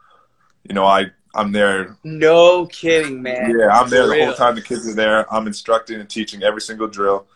You 0.64 0.75
know, 0.75 0.87
I 0.87 1.11
I'm 1.36 1.52
there. 1.52 1.96
No 2.02 2.66
kidding, 2.66 3.22
man. 3.22 3.56
Yeah, 3.58 3.68
I'm 3.68 3.90
there 3.90 4.06
the 4.06 4.24
whole 4.24 4.34
time 4.34 4.54
the 4.54 4.62
kids 4.62 4.88
are 4.88 4.94
there. 4.94 5.32
I'm 5.32 5.46
instructing 5.46 6.00
and 6.00 6.08
teaching 6.08 6.42
every 6.42 6.60
single 6.60 6.88
drill. 6.88 7.26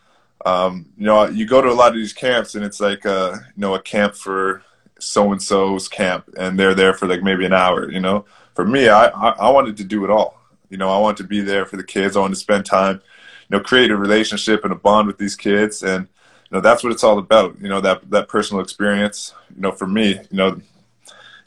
Um, 0.46 0.86
you 0.96 1.04
know, 1.04 1.26
you 1.26 1.46
go 1.46 1.60
to 1.60 1.68
a 1.68 1.72
lot 1.72 1.88
of 1.88 1.96
these 1.96 2.14
camps 2.14 2.54
and 2.54 2.64
it's 2.64 2.80
like, 2.80 3.04
uh, 3.04 3.34
you 3.34 3.60
know, 3.60 3.74
a 3.74 3.82
camp 3.82 4.14
for 4.14 4.62
so 4.98 5.32
and 5.32 5.42
so's 5.42 5.88
camp, 5.88 6.28
and 6.38 6.58
they're 6.58 6.74
there 6.74 6.94
for 6.94 7.06
like 7.06 7.22
maybe 7.22 7.44
an 7.44 7.52
hour. 7.52 7.90
You 7.90 8.00
know, 8.00 8.24
for 8.54 8.64
me, 8.64 8.88
I, 8.88 9.06
I 9.06 9.30
I 9.30 9.50
wanted 9.50 9.76
to 9.78 9.84
do 9.84 10.04
it 10.04 10.10
all. 10.10 10.40
You 10.68 10.76
know, 10.76 10.90
I 10.90 10.98
wanted 10.98 11.18
to 11.18 11.28
be 11.28 11.40
there 11.40 11.66
for 11.66 11.76
the 11.76 11.84
kids. 11.84 12.16
I 12.16 12.20
wanted 12.20 12.34
to 12.34 12.40
spend 12.40 12.64
time, 12.64 13.02
you 13.48 13.56
know, 13.56 13.60
create 13.62 13.90
a 13.90 13.96
relationship 13.96 14.64
and 14.64 14.72
a 14.72 14.76
bond 14.76 15.06
with 15.06 15.18
these 15.18 15.36
kids, 15.36 15.82
and 15.82 16.06
you 16.06 16.56
know, 16.56 16.60
that's 16.60 16.82
what 16.82 16.92
it's 16.92 17.04
all 17.04 17.18
about. 17.18 17.60
You 17.60 17.68
know, 17.68 17.80
that 17.80 18.10
that 18.10 18.28
personal 18.28 18.62
experience. 18.62 19.34
You 19.54 19.62
know, 19.62 19.72
for 19.72 19.86
me, 19.86 20.10
you 20.10 20.36
know, 20.36 20.60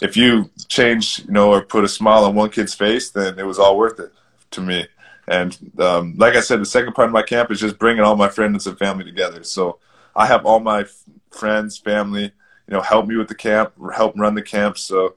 if 0.03 0.17
you 0.17 0.49
change, 0.67 1.19
you 1.19 1.31
know, 1.31 1.51
or 1.51 1.61
put 1.61 1.83
a 1.83 1.87
smile 1.87 2.25
on 2.25 2.35
one 2.35 2.49
kid's 2.49 2.73
face, 2.73 3.09
then 3.09 3.39
it 3.39 3.45
was 3.45 3.57
all 3.57 3.77
worth 3.77 3.99
it 3.99 4.11
to 4.51 4.61
me. 4.61 4.87
And 5.27 5.57
um, 5.79 6.15
like 6.17 6.35
I 6.35 6.41
said, 6.41 6.59
the 6.59 6.65
second 6.65 6.93
part 6.93 7.07
of 7.07 7.13
my 7.13 7.23
camp 7.23 7.49
is 7.51 7.59
just 7.59 7.79
bringing 7.79 8.03
all 8.03 8.15
my 8.15 8.27
friends 8.27 8.67
and 8.67 8.77
family 8.77 9.05
together. 9.05 9.43
So 9.43 9.79
I 10.15 10.25
have 10.25 10.45
all 10.45 10.59
my 10.59 10.81
f- 10.81 11.03
friends, 11.31 11.77
family, 11.77 12.23
you 12.23 12.73
know, 12.73 12.81
help 12.81 13.07
me 13.07 13.15
with 13.15 13.29
the 13.29 13.35
camp, 13.35 13.73
help 13.95 14.13
run 14.17 14.35
the 14.35 14.41
camp. 14.41 14.77
So, 14.77 15.15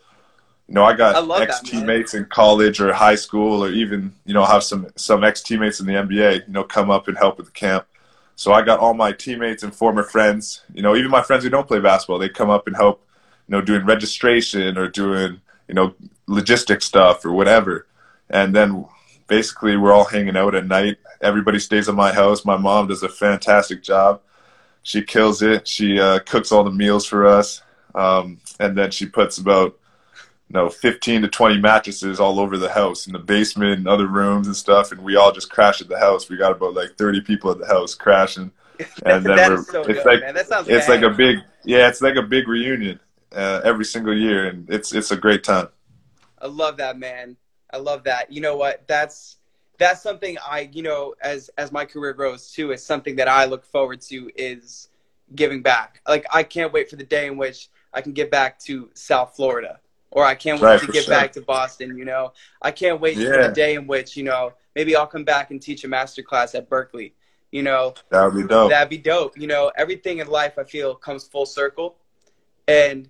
you 0.68 0.74
know, 0.74 0.84
I 0.84 0.94
got 0.94 1.28
I 1.30 1.42
ex 1.42 1.60
teammates 1.60 2.14
in 2.14 2.26
college 2.26 2.80
or 2.80 2.92
high 2.92 3.14
school, 3.16 3.64
or 3.64 3.70
even 3.70 4.14
you 4.24 4.34
know, 4.34 4.44
have 4.44 4.62
some 4.62 4.86
some 4.96 5.24
ex 5.24 5.42
teammates 5.42 5.80
in 5.80 5.86
the 5.86 5.94
NBA, 5.94 6.46
you 6.46 6.52
know, 6.52 6.64
come 6.64 6.90
up 6.90 7.08
and 7.08 7.18
help 7.18 7.38
with 7.38 7.46
the 7.46 7.52
camp. 7.52 7.86
So 8.36 8.52
I 8.52 8.62
got 8.62 8.78
all 8.78 8.94
my 8.94 9.12
teammates 9.12 9.62
and 9.62 9.74
former 9.74 10.02
friends, 10.02 10.62
you 10.74 10.82
know, 10.82 10.94
even 10.94 11.10
my 11.10 11.22
friends 11.22 11.42
who 11.42 11.50
don't 11.50 11.66
play 11.66 11.80
basketball, 11.80 12.18
they 12.18 12.28
come 12.28 12.50
up 12.50 12.66
and 12.66 12.76
help, 12.76 13.05
know, 13.48 13.60
doing 13.60 13.84
registration 13.84 14.76
or 14.76 14.88
doing, 14.88 15.40
you 15.68 15.74
know, 15.74 15.94
logistic 16.28 16.82
stuff 16.82 17.24
or 17.24 17.32
whatever. 17.32 17.86
And 18.28 18.54
then 18.54 18.86
basically 19.26 19.76
we're 19.76 19.92
all 19.92 20.04
hanging 20.04 20.36
out 20.36 20.54
at 20.54 20.66
night. 20.66 20.98
Everybody 21.20 21.58
stays 21.58 21.88
at 21.88 21.94
my 21.94 22.12
house. 22.12 22.44
My 22.44 22.56
mom 22.56 22.88
does 22.88 23.02
a 23.02 23.08
fantastic 23.08 23.82
job. 23.82 24.20
She 24.82 25.02
kills 25.02 25.42
it. 25.42 25.66
She 25.66 25.98
uh, 25.98 26.20
cooks 26.20 26.52
all 26.52 26.64
the 26.64 26.70
meals 26.70 27.06
for 27.06 27.26
us. 27.26 27.62
Um, 27.94 28.38
and 28.60 28.76
then 28.76 28.90
she 28.90 29.06
puts 29.06 29.38
about 29.38 29.78
you 30.48 30.54
know, 30.54 30.68
15 30.68 31.22
to 31.22 31.28
20 31.28 31.58
mattresses 31.58 32.20
all 32.20 32.38
over 32.38 32.56
the 32.56 32.70
house 32.70 33.06
in 33.06 33.12
the 33.12 33.18
basement 33.18 33.78
and 33.78 33.88
other 33.88 34.06
rooms 34.06 34.46
and 34.46 34.54
stuff. 34.54 34.92
And 34.92 35.00
we 35.00 35.16
all 35.16 35.32
just 35.32 35.50
crash 35.50 35.80
at 35.80 35.88
the 35.88 35.98
house. 35.98 36.28
We 36.28 36.36
got 36.36 36.52
about 36.52 36.74
like 36.74 36.96
30 36.96 37.22
people 37.22 37.50
at 37.50 37.58
the 37.58 37.66
house 37.66 37.94
crashing. 37.94 38.52
And 39.06 39.24
then 39.24 39.52
we're, 39.52 39.62
so 39.62 39.80
it's 39.80 39.86
good, 39.86 40.04
like, 40.04 40.20
man. 40.20 40.34
That 40.34 40.48
sounds 40.48 40.68
it's 40.68 40.86
bad. 40.86 41.00
like 41.00 41.10
a 41.10 41.14
big, 41.14 41.38
yeah, 41.64 41.88
it's 41.88 42.02
like 42.02 42.16
a 42.16 42.22
big 42.22 42.46
reunion 42.46 43.00
uh, 43.36 43.60
every 43.64 43.84
single 43.84 44.16
year. 44.16 44.46
And 44.48 44.68
it's, 44.70 44.92
it's 44.94 45.10
a 45.10 45.16
great 45.16 45.44
time. 45.44 45.68
I 46.40 46.46
love 46.46 46.78
that, 46.78 46.98
man. 46.98 47.36
I 47.72 47.78
love 47.78 48.04
that. 48.04 48.32
You 48.32 48.40
know 48.40 48.56
what? 48.56 48.86
That's 48.88 49.36
that's 49.78 50.02
something 50.02 50.36
I, 50.46 50.70
you 50.72 50.82
know, 50.82 51.14
as 51.20 51.50
as 51.58 51.70
my 51.72 51.84
career 51.84 52.12
grows 52.14 52.50
too, 52.52 52.72
is 52.72 52.84
something 52.84 53.16
that 53.16 53.28
I 53.28 53.44
look 53.44 53.64
forward 53.64 54.00
to 54.02 54.30
is 54.36 54.88
giving 55.34 55.62
back. 55.62 56.00
Like 56.08 56.24
I 56.32 56.42
can't 56.44 56.72
wait 56.72 56.88
for 56.88 56.96
the 56.96 57.04
day 57.04 57.26
in 57.26 57.36
which 57.36 57.68
I 57.92 58.00
can 58.00 58.12
get 58.12 58.30
back 58.30 58.58
to 58.60 58.90
South 58.94 59.34
Florida, 59.36 59.80
or 60.10 60.24
I 60.24 60.34
can't 60.34 60.60
wait 60.60 60.68
Right, 60.68 60.80
to 60.80 60.86
get 60.92 61.04
sure. 61.04 61.14
back 61.14 61.32
to 61.32 61.40
Boston. 61.42 61.98
You 61.98 62.04
know, 62.04 62.32
I 62.62 62.70
can't 62.70 63.00
wait 63.00 63.16
for 63.16 63.42
the 63.42 63.52
day 63.54 63.74
in 63.74 63.86
which 63.86 64.16
you 64.16 64.22
know 64.24 64.52
maybe 64.74 64.94
I'll 64.96 65.06
come 65.06 65.24
back 65.24 65.50
and 65.50 65.60
teach 65.60 65.84
a 65.84 65.88
master 65.88 66.22
class 66.22 66.54
at 66.54 66.70
Berklee. 66.70 67.12
You 67.50 67.62
know, 67.62 67.94
That 68.10 68.24
would 68.24 68.42
be 68.42 68.46
dope. 68.48 68.70
That'd 68.70 68.88
be 68.90 68.98
dope. 68.98 69.38
You 69.38 69.46
know, 69.46 69.72
everything 69.76 70.18
in 70.18 70.28
life 70.28 70.58
I 70.58 70.64
feel 70.64 70.94
comes 70.94 71.26
full 71.26 71.46
circle. 71.46 71.96
And 72.68 73.08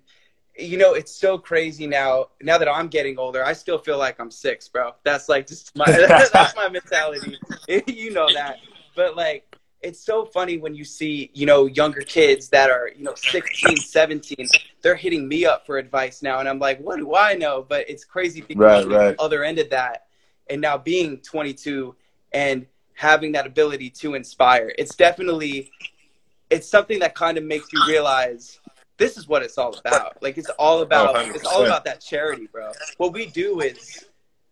you 0.57 0.77
know, 0.77 0.93
it's 0.93 1.11
so 1.11 1.37
crazy 1.37 1.87
now. 1.87 2.27
Now 2.41 2.57
that 2.57 2.67
I'm 2.67 2.87
getting 2.87 3.17
older, 3.17 3.43
I 3.43 3.53
still 3.53 3.77
feel 3.77 3.97
like 3.97 4.19
I'm 4.19 4.31
six, 4.31 4.67
bro. 4.67 4.93
That's 5.03 5.29
like 5.29 5.47
just 5.47 5.75
my 5.75 5.85
that's 6.33 6.55
my 6.55 6.69
mentality. 6.69 7.37
you 7.87 8.11
know 8.11 8.31
that. 8.33 8.59
But 8.95 9.15
like 9.15 9.55
it's 9.81 9.99
so 9.99 10.25
funny 10.25 10.57
when 10.57 10.73
you 10.73 10.83
see, 10.83 11.29
you 11.33 11.45
know, 11.45 11.67
younger 11.67 12.01
kids 12.01 12.49
that 12.49 12.71
are, 12.71 12.89
you 12.95 13.03
know, 13.03 13.13
16, 13.15 13.77
17, 13.77 14.47
they're 14.81 14.95
hitting 14.95 15.27
me 15.27 15.45
up 15.45 15.65
for 15.65 15.77
advice 15.77 16.23
now 16.23 16.39
and 16.39 16.49
I'm 16.49 16.59
like, 16.59 16.79
what 16.79 16.97
do 16.97 17.15
I 17.15 17.35
know? 17.35 17.65
But 17.67 17.89
it's 17.89 18.03
crazy 18.03 18.41
because 18.41 18.85
Right, 18.85 18.97
right. 18.97 19.15
other 19.19 19.43
end 19.43 19.59
of 19.59 19.69
that 19.69 20.07
and 20.49 20.61
now 20.61 20.77
being 20.77 21.19
22 21.19 21.95
and 22.31 22.65
having 22.93 23.33
that 23.33 23.45
ability 23.45 23.91
to 23.91 24.15
inspire. 24.15 24.73
It's 24.77 24.95
definitely 24.95 25.71
it's 26.49 26.67
something 26.67 26.99
that 26.99 27.13
kind 27.13 27.37
of 27.37 27.43
makes 27.43 27.71
you 27.71 27.85
realize 27.87 28.59
this 28.97 29.17
is 29.17 29.27
what 29.27 29.43
it's 29.43 29.57
all 29.57 29.75
about. 29.77 30.21
Like 30.21 30.37
it's 30.37 30.49
all 30.51 30.81
about 30.81 31.15
Oh, 31.15 31.19
it's 31.31 31.45
all 31.45 31.65
about 31.65 31.85
that 31.85 32.01
charity, 32.01 32.47
bro. 32.51 32.71
What 32.97 33.13
we 33.13 33.27
do 33.27 33.61
is 33.61 34.05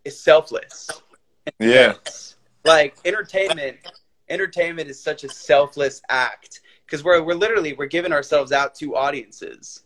is 0.03 0.19
selfless. 0.19 0.89
Yeah. 1.59 1.93
Like 2.63 2.95
entertainment 3.05 3.77
entertainment 4.29 4.89
is 4.89 4.99
such 5.01 5.23
a 5.23 5.29
selfless 5.29 6.01
act 6.09 6.61
because 6.85 7.03
we're 7.03 7.21
we're 7.23 7.35
literally 7.35 7.73
we're 7.73 7.85
giving 7.87 8.11
ourselves 8.13 8.51
out 8.51 8.75
to 8.75 8.95
audiences. 8.95 9.83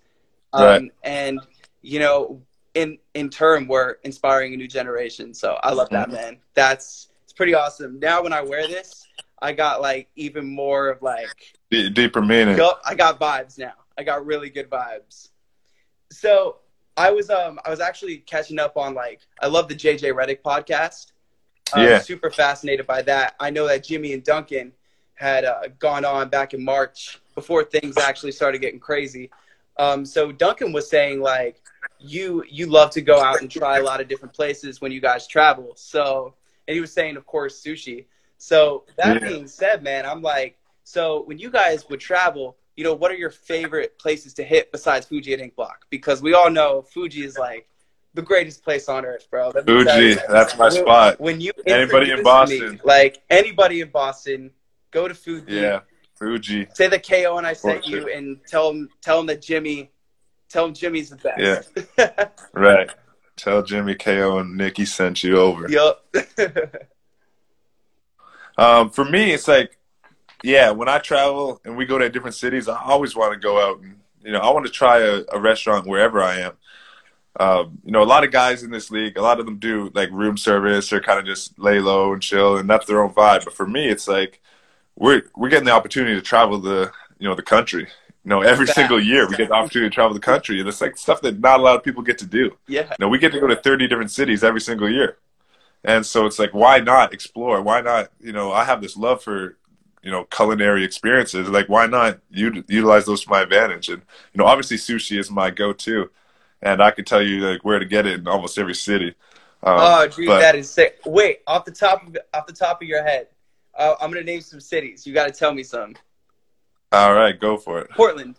Um, 0.54 0.64
Right. 0.66 0.92
and 1.04 1.40
you 1.82 2.00
know 2.00 2.42
in 2.74 2.98
in 3.14 3.30
turn 3.30 3.68
we're 3.68 3.96
inspiring 4.04 4.54
a 4.54 4.58
new 4.58 4.68
generation. 4.68 5.34
So 5.34 5.58
I 5.64 5.74
love 5.74 5.90
that, 5.90 6.10
man. 6.12 6.38
That's 6.54 7.10
it's 7.24 7.34
pretty 7.34 7.54
awesome. 7.54 8.00
Now 8.00 8.24
when 8.24 8.34
I 8.34 8.42
wear 8.42 8.68
this, 8.68 9.08
I 9.42 9.54
got 9.54 9.82
like 9.82 10.10
even 10.16 10.46
more 10.46 10.90
of 10.90 11.02
like 11.02 11.54
D- 11.72 11.90
deeper 11.90 12.22
meaning. 12.22 12.58
Yup, 12.58 12.82
I 12.86 12.96
got 12.96 13.20
vibes 13.20 13.58
now. 13.58 13.74
I 14.00 14.04
got 14.04 14.26
really 14.26 14.50
good 14.50 14.70
vibes. 14.70 15.30
So 16.12 16.58
I 16.96 17.12
was 17.12 17.30
um 17.30 17.60
I 17.66 17.70
was 17.70 17.82
actually 17.82 18.18
catching 18.20 18.58
up 18.60 18.78
on 18.78 18.96
like 18.96 19.22
I 19.42 19.48
love 19.48 19.68
the 19.68 19.76
JJ 19.76 20.14
Redick 20.14 20.42
podcast. 20.42 21.12
Yeah. 21.76 22.00
super 22.00 22.32
fascinated 22.32 22.88
by 22.88 23.04
that. 23.04 23.36
I 23.40 23.52
know 23.52 23.68
that 23.68 23.84
Jimmy 23.84 24.14
and 24.14 24.24
Duncan 24.24 24.72
had 25.16 25.44
uh, 25.46 25.64
gone 25.78 26.04
on 26.06 26.30
back 26.30 26.54
in 26.54 26.64
March 26.64 27.20
before 27.36 27.64
things 27.64 27.98
actually 27.98 28.32
started 28.32 28.60
getting 28.60 28.80
crazy. 28.80 29.30
Um, 29.78 30.06
so 30.06 30.32
Duncan 30.32 30.72
was 30.72 30.90
saying 30.90 31.20
like 31.22 31.62
you 32.00 32.44
you 32.50 32.68
love 32.68 32.90
to 32.92 33.02
go 33.02 33.22
out 33.22 33.42
and 33.42 33.52
try 33.52 33.78
a 33.78 33.84
lot 33.84 34.00
of 34.02 34.08
different 34.08 34.34
places 34.34 34.82
when 34.82 34.92
you 34.94 35.02
guys 35.02 35.28
travel. 35.28 35.74
So 35.76 36.34
and 36.68 36.74
he 36.74 36.80
was 36.82 36.94
saying 36.94 37.18
of 37.18 37.26
course 37.26 37.62
sushi. 37.62 38.06
So 38.38 38.86
that 38.96 39.22
Yeah. 39.22 39.28
being 39.28 39.48
said, 39.48 39.84
man, 39.84 40.06
I'm 40.06 40.22
like 40.22 40.58
so 40.86 41.24
when 41.26 41.38
you 41.38 41.52
guys 41.52 41.88
would 41.90 42.00
travel, 42.00 42.58
you 42.80 42.86
know, 42.86 42.94
what 42.94 43.12
are 43.12 43.16
your 43.16 43.30
favorite 43.30 44.00
places 44.00 44.34
to 44.36 44.42
hit 44.42 44.72
besides 44.72 45.06
Fuji 45.06 45.34
at 45.34 45.42
Ink 45.42 45.54
Block? 45.58 45.86
Because 45.90 46.22
we 46.22 46.34
all 46.34 46.50
know 46.50 46.82
Fuji 46.82 47.26
is 47.26 47.38
like 47.38 47.68
the 48.14 48.22
greatest 48.22 48.64
place 48.64 48.88
on 48.88 49.06
earth, 49.06 49.28
bro. 49.30 49.52
Fuji, 49.52 50.14
that's 50.30 50.58
my 50.58 50.70
When- 50.70 50.72
spot. 50.72 51.20
When 51.20 51.42
you 51.42 51.52
Anybody 51.68 52.12
in 52.12 52.20
introduce 52.20 52.20
me, 52.20 52.24
Boston. 52.24 52.82
like 52.86 53.22
anybody 53.30 53.82
in 53.82 53.90
Boston, 53.90 54.52
go 54.92 55.10
to 55.10 55.14
Fuji. 55.14 55.56
Yeah. 55.56 55.82
Fuji. 56.16 56.68
Say 56.74 56.88
the 56.88 57.00
KO 57.00 57.38
and 57.38 57.46
I 57.46 57.52
sent 57.52 57.86
you, 57.86 58.10
and 58.14 58.40
tell 58.48 58.70
him 58.70 58.88
tell 59.02 59.20
him 59.20 59.26
that 59.26 59.42
Jimmy, 59.42 59.92
tell 60.48 60.64
him 60.64 60.74
Jimmy's 60.74 61.10
the 61.10 61.18
best. 61.18 61.70
Yeah. 61.98 62.30
Right. 62.54 62.90
Tell 63.36 63.62
Jimmy 63.62 63.96
KO 63.96 64.38
and 64.38 64.56
Nikki 64.56 64.86
sent 64.86 65.22
you 65.22 65.38
over. 65.38 65.68
yup. 65.70 66.06
Um, 68.58 68.90
for 68.90 69.06
me, 69.06 69.32
it's 69.32 69.48
like, 69.48 69.78
yeah, 70.44 70.72
when 70.72 70.88
I 70.88 71.00
travel 71.00 71.62
and 71.66 71.76
we 71.78 71.86
go 71.86 71.98
to 71.98 72.10
different 72.10 72.36
cities, 72.36 72.68
I 72.68 72.82
always 72.82 73.16
want 73.16 73.34
to 73.34 73.40
go 73.40 73.62
out 73.62 73.82
and, 73.82 74.00
you 74.24 74.32
know, 74.32 74.40
I 74.40 74.52
want 74.52 74.66
to 74.66 74.72
try 74.72 75.00
a, 75.00 75.24
a 75.32 75.40
restaurant 75.40 75.88
wherever 75.88 76.22
I 76.22 76.40
am. 76.40 76.54
Um, 77.40 77.80
you 77.86 77.92
know, 77.92 78.04
a 78.04 78.06
lot 78.06 78.24
of 78.24 78.32
guys 78.32 78.64
in 78.64 78.72
this 78.72 78.92
league, 78.92 79.18
a 79.18 79.22
lot 79.22 79.40
of 79.40 79.46
them 79.46 79.60
do 79.60 79.92
like 79.94 80.10
room 80.12 80.36
service 80.36 80.92
or 80.92 81.00
kind 81.00 81.20
of 81.20 81.26
just 81.26 81.58
lay 81.58 81.80
low 81.80 82.12
and 82.12 82.22
chill, 82.22 82.58
and 82.58 82.70
that's 82.70 82.86
their 82.86 83.02
own 83.02 83.14
vibe. 83.14 83.46
But 83.46 83.54
for 83.54 83.68
me, 83.68 83.88
it's 83.88 84.08
like 84.08 84.42
we're 84.96 85.24
we're 85.36 85.50
getting 85.50 85.66
the 85.66 85.72
opportunity 85.72 86.16
to 86.16 86.22
travel 86.22 86.60
the 86.60 86.92
you 87.18 87.28
know 87.30 87.36
the 87.36 87.44
country. 87.44 87.88
You 88.26 88.30
know, 88.30 88.42
every 88.42 88.68
single 88.68 89.00
year 89.00 89.28
we 89.28 89.38
get 89.38 89.48
the 89.50 89.56
opportunity 89.56 89.90
to 89.90 89.94
travel 89.94 90.14
the 90.14 90.20
country, 90.20 90.60
and 90.60 90.68
it's 90.68 90.82
like 90.82 90.98
stuff 90.98 91.22
that 91.22 91.40
not 91.40 91.60
a 91.60 91.64
lot 91.64 91.76
of 91.78 91.84
people 91.84 92.04
get 92.04 92.18
to 92.18 92.26
do. 92.26 92.58
yeah. 92.68 92.84
You 92.90 92.96
know, 93.00 93.10
we 93.10 93.18
get 93.18 93.32
to 93.32 93.40
go 93.40 93.48
to 93.48 93.56
30 93.56 93.88
different 93.88 94.12
cities 94.12 94.44
every 94.44 94.60
single 94.60 94.90
year. 94.90 95.18
And 95.84 96.06
so 96.06 96.26
it's 96.26 96.38
like, 96.38 96.54
why 96.54 96.80
not 96.80 97.14
explore? 97.14 97.62
Why 97.62 97.80
not, 97.82 98.12
you 98.20 98.34
know, 98.34 98.52
I 98.52 98.66
have 98.66 98.82
this 98.82 98.98
love 98.98 99.24
for 99.24 99.56
you 100.04 100.12
know 100.12 100.24
culinary 100.26 100.84
experiences. 100.84 101.50
Like 101.50 101.68
why 101.70 101.86
not 101.88 102.20
u- 102.32 102.64
utilize 102.68 103.06
those 103.06 103.24
to 103.24 103.30
my 103.30 103.42
advantage? 103.42 103.90
And 103.90 104.02
you 104.34 104.38
know 104.40 104.46
obviously 104.46 104.78
sushi 104.78 105.20
is 105.20 105.30
my 105.32 105.50
go-to, 105.50 106.10
and 106.62 106.82
I 106.82 106.92
can 106.92 107.06
tell 107.06 107.22
you 107.22 107.40
like 107.42 107.64
where 107.66 107.80
to 107.80 107.86
get 107.86 108.06
it 108.06 108.20
in 108.20 108.28
almost 108.28 108.58
every 108.58 108.76
city. 108.76 109.16
Um, 109.62 109.76
oh, 109.78 110.08
dude, 110.08 110.28
but- 110.28 110.40
that 110.40 110.56
is 110.56 110.70
sick. 110.70 111.00
Wait, 111.06 111.40
off 111.48 111.66
the 111.66 111.72
top 111.72 112.08
of 112.08 112.18
off 112.34 112.48
the 112.48 112.54
top 112.54 112.82
of 112.82 112.88
your 112.88 113.04
head, 113.04 113.28
uh, 113.78 113.96
I'm 114.00 114.10
gonna 114.12 114.24
name 114.24 114.42
some 114.42 114.60
cities. 114.62 115.06
You 115.06 115.14
got 115.14 115.26
to 115.28 115.32
tell 115.34 115.54
me 115.54 115.64
some. 115.64 115.96
all 116.94 117.14
right, 117.14 117.38
go 117.40 117.58
for 117.58 117.80
it. 117.82 117.90
Portland. 117.92 118.36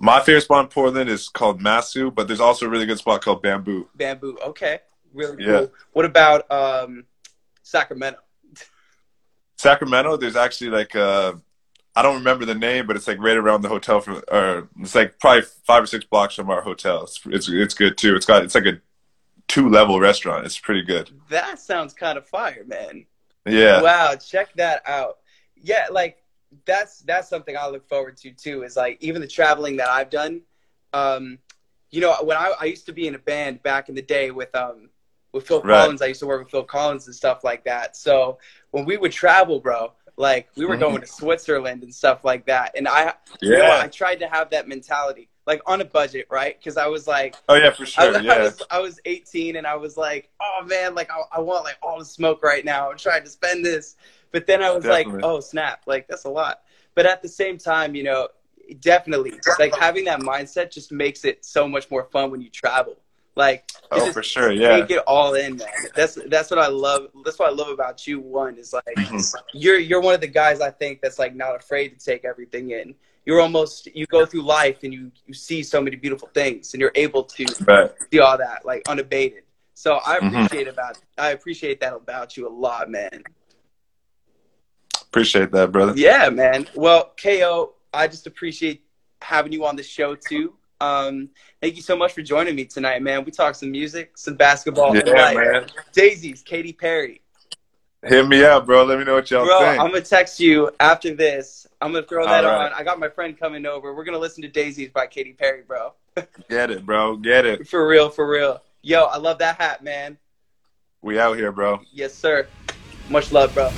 My 0.00 0.20
favorite 0.20 0.40
spot 0.42 0.64
in 0.64 0.68
Portland 0.70 1.10
is 1.10 1.28
called 1.28 1.60
Masu, 1.60 2.12
but 2.14 2.26
there's 2.26 2.40
also 2.40 2.66
a 2.66 2.68
really 2.68 2.86
good 2.86 2.98
spot 2.98 3.22
called 3.22 3.42
Bamboo. 3.42 3.88
Bamboo. 3.94 4.38
Okay, 4.46 4.80
really 5.12 5.44
Yeah. 5.44 5.58
cool. 5.58 5.72
What 5.92 6.04
about 6.06 6.50
um, 6.50 7.04
Sacramento? 7.62 8.18
Sacramento, 9.62 10.16
there's 10.16 10.36
actually 10.36 10.70
like 10.70 10.96
uh 10.96 11.34
I 11.94 12.02
don't 12.02 12.16
remember 12.16 12.44
the 12.46 12.54
name, 12.54 12.86
but 12.86 12.96
it's 12.96 13.06
like 13.06 13.18
right 13.20 13.36
around 13.36 13.60
the 13.60 13.68
hotel 13.68 14.00
from, 14.00 14.22
or 14.30 14.68
it's 14.80 14.94
like 14.94 15.18
probably 15.20 15.42
five 15.42 15.82
or 15.82 15.86
six 15.86 16.04
blocks 16.04 16.34
from 16.34 16.50
our 16.50 16.62
hotel. 16.62 17.04
It's 17.04 17.20
it's, 17.26 17.48
it's 17.48 17.74
good 17.74 17.96
too. 17.96 18.16
It's 18.16 18.26
got 18.26 18.42
it's 18.42 18.54
like 18.54 18.66
a 18.66 18.80
two 19.48 19.68
level 19.68 20.00
restaurant. 20.00 20.46
It's 20.46 20.58
pretty 20.58 20.82
good. 20.82 21.10
That 21.28 21.58
sounds 21.58 21.92
kind 21.94 22.18
of 22.18 22.26
fire, 22.26 22.64
man. 22.66 23.06
Yeah, 23.46 23.82
Wow, 23.82 24.14
check 24.16 24.52
that 24.54 24.82
out. 24.86 25.18
Yeah, 25.56 25.86
like 25.90 26.22
that's 26.64 27.00
that's 27.00 27.28
something 27.28 27.56
I 27.56 27.68
look 27.68 27.86
forward 27.88 28.16
to 28.18 28.32
too. 28.32 28.62
Is 28.62 28.76
like 28.76 28.98
even 29.00 29.20
the 29.20 29.28
traveling 29.28 29.76
that 29.76 29.88
I've 29.88 30.10
done. 30.10 30.42
Um, 30.92 31.38
you 31.90 32.00
know, 32.00 32.16
when 32.22 32.36
I, 32.36 32.52
I 32.60 32.64
used 32.64 32.86
to 32.86 32.92
be 32.92 33.06
in 33.06 33.14
a 33.14 33.18
band 33.18 33.62
back 33.62 33.88
in 33.88 33.94
the 33.94 34.02
day 34.02 34.30
with 34.30 34.54
um 34.54 34.88
with 35.32 35.46
Phil 35.46 35.60
Right. 35.62 35.80
Collins, 35.82 36.02
I 36.02 36.06
used 36.06 36.20
to 36.20 36.26
work 36.26 36.42
with 36.42 36.50
Phil 36.50 36.64
Collins 36.64 37.06
and 37.06 37.14
stuff 37.14 37.44
like 37.44 37.64
that. 37.64 37.96
So 37.96 38.38
when 38.72 38.86
we 38.86 38.98
would 38.98 39.12
travel, 39.12 39.60
bro, 39.60 39.94
like 40.18 40.50
we 40.56 40.66
were 40.66 40.76
going 40.78 41.02
to 41.02 41.08
Switzerland 41.08 41.84
and 41.84 41.94
stuff 41.94 42.24
like 42.24 42.46
that, 42.46 42.72
and 42.76 42.88
I 42.88 43.14
you 43.48 43.56
know, 43.56 43.72
yeah. 43.72 43.78
I 43.78 43.88
tried 43.88 44.20
to 44.20 44.28
have 44.28 44.50
that 44.50 44.68
mentality, 44.68 45.30
like 45.46 45.62
on 45.66 45.80
a 45.82 45.86
budget, 45.86 46.28
right? 46.30 46.58
Because 46.58 46.78
I 46.78 46.88
was 46.88 47.08
like, 47.08 47.38
Oh 47.48 47.54
yeah, 47.54 47.70
for 47.70 47.86
sure. 47.86 48.18
I 48.28 48.38
Yeah, 48.38 48.38
was 48.38 48.62
I 48.70 48.80
was 48.80 49.00
18 49.04 49.56
and 49.56 49.66
I 49.66 49.76
was 49.76 49.96
like, 49.96 50.30
oh 50.40 50.64
man, 50.66 50.94
like 50.94 51.10
I, 51.10 51.38
I 51.38 51.40
want 51.40 51.64
like 51.64 51.76
all 51.82 51.98
the 51.98 52.04
smoke 52.04 52.42
right 52.42 52.64
now. 52.64 52.90
I'm 52.90 52.98
trying 52.98 53.24
to 53.24 53.30
spend 53.30 53.64
this, 53.64 53.96
but 54.30 54.46
then 54.46 54.62
I 54.62 54.70
was 54.72 54.84
Definitely. 54.84 54.88
like, 54.88 55.14
oh 55.22 55.40
snap, 55.40 55.82
like 55.86 56.08
that's 56.08 56.24
a 56.24 56.30
lot. 56.30 56.62
But 56.94 57.06
at 57.06 57.22
the 57.22 57.28
same 57.28 57.58
time, 57.58 57.94
you 57.94 58.04
know, 58.04 58.28
definitely 58.80 59.42
like 59.58 59.74
having 59.74 60.04
that 60.06 60.20
mindset 60.20 60.72
just 60.72 60.92
makes 60.92 61.24
it 61.24 61.44
so 61.44 61.68
much 61.68 61.90
more 61.90 62.04
fun 62.12 62.30
when 62.30 62.40
you 62.40 62.50
travel. 62.50 62.96
Like 63.34 63.70
oh 63.90 64.00
just 64.00 64.12
for 64.12 64.22
sure. 64.22 64.52
Yeah, 64.52 64.76
take 64.80 64.90
it 64.90 64.98
all 65.06 65.34
in, 65.34 65.56
man. 65.56 65.68
That's 65.94 66.18
that's 66.28 66.50
what 66.50 66.58
I 66.58 66.66
love. 66.68 67.08
That's 67.24 67.38
what 67.38 67.48
I 67.48 67.52
love 67.52 67.68
about 67.68 68.06
you. 68.06 68.20
One 68.20 68.58
is 68.58 68.72
like 68.72 68.84
Mhm. 68.96 69.34
you're 69.54 69.78
you're 69.78 70.00
one 70.02 70.14
of 70.14 70.20
the 70.20 70.26
guys 70.26 70.60
I 70.60 70.70
think 70.70 71.00
that's 71.00 71.18
like 71.18 71.34
not 71.34 71.56
afraid 71.56 71.98
to 71.98 72.04
take 72.04 72.24
everything 72.24 72.72
in. 72.72 72.94
You're 73.24 73.40
almost 73.40 73.86
you 73.94 74.04
go 74.06 74.26
through 74.26 74.42
life 74.42 74.82
and 74.82 74.92
you 74.92 75.10
you 75.26 75.32
see 75.32 75.62
so 75.62 75.80
many 75.80 75.96
beautiful 75.96 76.28
things 76.34 76.74
and 76.74 76.80
you're 76.80 76.92
able 76.94 77.24
to 77.24 77.46
right. 77.66 77.90
see 78.12 78.18
all 78.20 78.36
that 78.36 78.66
like 78.66 78.82
unabated. 78.86 79.44
So 79.74 79.94
I 80.04 80.18
Mhm. 80.18 80.26
appreciate 80.44 80.68
about 80.68 80.98
I 81.16 81.30
appreciate 81.30 81.80
that 81.80 81.94
about 81.94 82.36
you 82.36 82.46
a 82.46 82.50
lot, 82.50 82.90
man. 82.90 83.22
Appreciate 85.00 85.52
that, 85.52 85.72
brother. 85.72 85.92
Yeah, 85.96 86.28
man. 86.30 86.66
Well, 86.74 87.12
Ko, 87.22 87.74
I 87.92 88.08
just 88.08 88.26
appreciate 88.26 88.82
having 89.20 89.52
you 89.52 89.64
on 89.64 89.76
the 89.76 89.82
show 89.82 90.14
too. 90.14 90.54
Um, 90.82 91.28
thank 91.60 91.76
you 91.76 91.82
so 91.82 91.96
much 91.96 92.12
for 92.12 92.22
joining 92.22 92.56
me 92.56 92.64
tonight, 92.64 93.02
man. 93.02 93.24
We 93.24 93.30
talked 93.30 93.56
some 93.56 93.70
music, 93.70 94.18
some 94.18 94.34
basketball, 94.34 94.96
Yeah, 94.96 95.04
like, 95.12 95.36
man. 95.36 95.66
Daisies, 95.92 96.42
Katy 96.42 96.72
Perry. 96.72 97.20
Hit 98.04 98.26
me 98.26 98.42
up, 98.42 98.66
bro. 98.66 98.82
Let 98.84 98.98
me 98.98 99.04
know 99.04 99.14
what 99.14 99.30
y'all 99.30 99.44
Bro, 99.44 99.60
think. 99.60 99.80
I'm 99.80 99.92
gonna 99.92 100.00
text 100.00 100.40
you 100.40 100.72
after 100.80 101.14
this. 101.14 101.68
I'm 101.80 101.92
gonna 101.92 102.04
throw 102.04 102.24
that 102.24 102.42
right. 102.44 102.66
on. 102.66 102.72
I 102.72 102.82
got 102.82 102.98
my 102.98 103.08
friend 103.08 103.38
coming 103.38 103.64
over. 103.64 103.94
We're 103.94 104.02
gonna 104.02 104.18
listen 104.18 104.42
to 104.42 104.48
Daisies 104.48 104.90
by 104.90 105.06
Katy 105.06 105.34
Perry, 105.34 105.62
bro. 105.62 105.92
Get 106.50 106.72
it, 106.72 106.84
bro. 106.84 107.16
Get 107.16 107.46
it. 107.46 107.68
For 107.68 107.86
real, 107.86 108.10
for 108.10 108.28
real. 108.28 108.60
Yo, 108.82 109.04
I 109.04 109.18
love 109.18 109.38
that 109.38 109.60
hat, 109.60 109.84
man. 109.84 110.18
We 111.00 111.20
out 111.20 111.36
here, 111.36 111.52
bro. 111.52 111.80
Yes, 111.92 112.12
sir. 112.12 112.48
Much 113.08 113.30
love, 113.30 113.54
bro. 113.54 113.70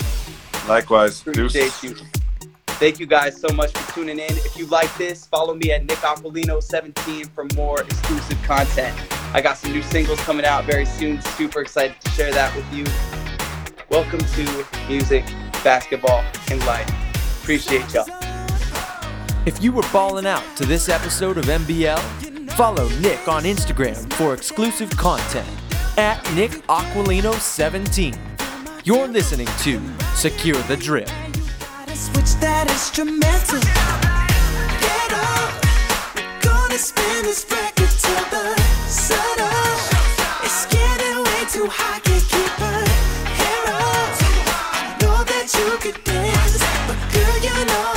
Likewise. 0.66 1.20
Appreciate 1.20 1.74
Deuces. 1.82 2.00
you. 2.00 2.23
Thank 2.78 2.98
you 2.98 3.06
guys 3.06 3.40
so 3.40 3.54
much 3.54 3.70
for 3.70 3.92
tuning 3.94 4.18
in. 4.18 4.30
If 4.30 4.58
you 4.58 4.66
like 4.66 4.94
this, 4.98 5.24
follow 5.24 5.54
me 5.54 5.70
at 5.70 5.84
Nick 5.84 5.98
Aquilino17 5.98 7.28
for 7.30 7.46
more 7.54 7.80
exclusive 7.80 8.42
content. 8.42 8.98
I 9.32 9.40
got 9.40 9.58
some 9.58 9.70
new 9.70 9.80
singles 9.80 10.18
coming 10.22 10.44
out 10.44 10.64
very 10.64 10.84
soon. 10.84 11.22
Super 11.22 11.60
excited 11.60 11.94
to 12.00 12.10
share 12.10 12.32
that 12.32 12.54
with 12.56 12.66
you. 12.74 12.84
Welcome 13.90 14.18
to 14.18 14.66
music, 14.88 15.24
basketball, 15.62 16.24
and 16.50 16.58
life. 16.66 16.90
Appreciate 17.42 17.94
y'all. 17.94 18.08
If 19.46 19.62
you 19.62 19.70
were 19.70 19.84
balling 19.92 20.26
out 20.26 20.42
to 20.56 20.66
this 20.66 20.88
episode 20.88 21.38
of 21.38 21.44
MBL, 21.44 22.50
follow 22.54 22.88
Nick 22.98 23.28
on 23.28 23.44
Instagram 23.44 24.12
for 24.14 24.34
exclusive 24.34 24.90
content 24.90 25.48
at 25.96 26.20
Nick 26.34 26.50
Aquilino17. 26.66 28.18
You're 28.84 29.06
listening 29.06 29.48
to 29.60 29.80
Secure 30.16 30.60
the 30.62 30.76
Drip. 30.76 31.08
Switch 31.94 32.34
that 32.40 32.68
instrumental. 32.68 33.60
Get 34.80 35.12
up. 35.14 35.54
We're 36.16 36.40
gonna 36.42 36.76
spin 36.76 37.22
this 37.22 37.46
record 37.48 37.88
till 38.02 38.24
the 38.34 38.60
sun 38.88 39.38
up. 39.38 39.78
It's 40.42 40.66
getting 40.66 41.22
way 41.22 41.42
too 41.48 41.68
hot, 41.70 42.02
can't 42.02 42.24
keep 42.28 42.54
her 42.58 42.84
hair 43.38 43.64
up. 43.78 44.10
I 44.74 44.96
know 45.00 45.22
that 45.22 45.46
you 45.54 45.78
could 45.78 46.02
dance, 46.02 46.58
but 46.88 46.98
girl, 47.14 47.36
you 47.46 47.64
know 47.66 47.93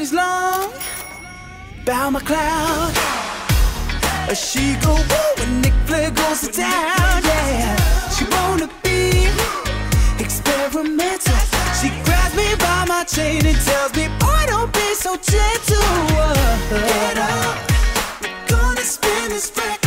Money's 0.00 0.14
long, 0.14 0.72
bow 1.84 2.08
my 2.08 2.20
cloud. 2.20 2.90
She 4.34 4.74
go 4.76 4.94
woo 4.94 5.34
when 5.36 5.60
Nick 5.60 5.74
Flair 5.84 6.10
goes 6.10 6.40
to 6.40 6.50
town, 6.50 7.22
yeah. 7.22 7.76
She 8.08 8.24
wanna 8.24 8.70
be 8.82 9.28
experimental. 10.18 11.36
She 11.78 11.90
grabs 12.04 12.34
me 12.34 12.54
by 12.56 12.86
my 12.88 13.04
chain 13.04 13.44
and 13.44 13.58
tells 13.58 13.94
me, 13.94 14.08
boy, 14.18 14.42
don't 14.46 14.72
be 14.72 14.94
so 14.94 15.16
gentle. 15.16 15.84
Get 16.70 17.18
up, 17.18 17.58
we're 18.22 18.46
gonna 18.48 18.80
spin 18.80 19.28
this 19.28 19.52
record 19.54 19.79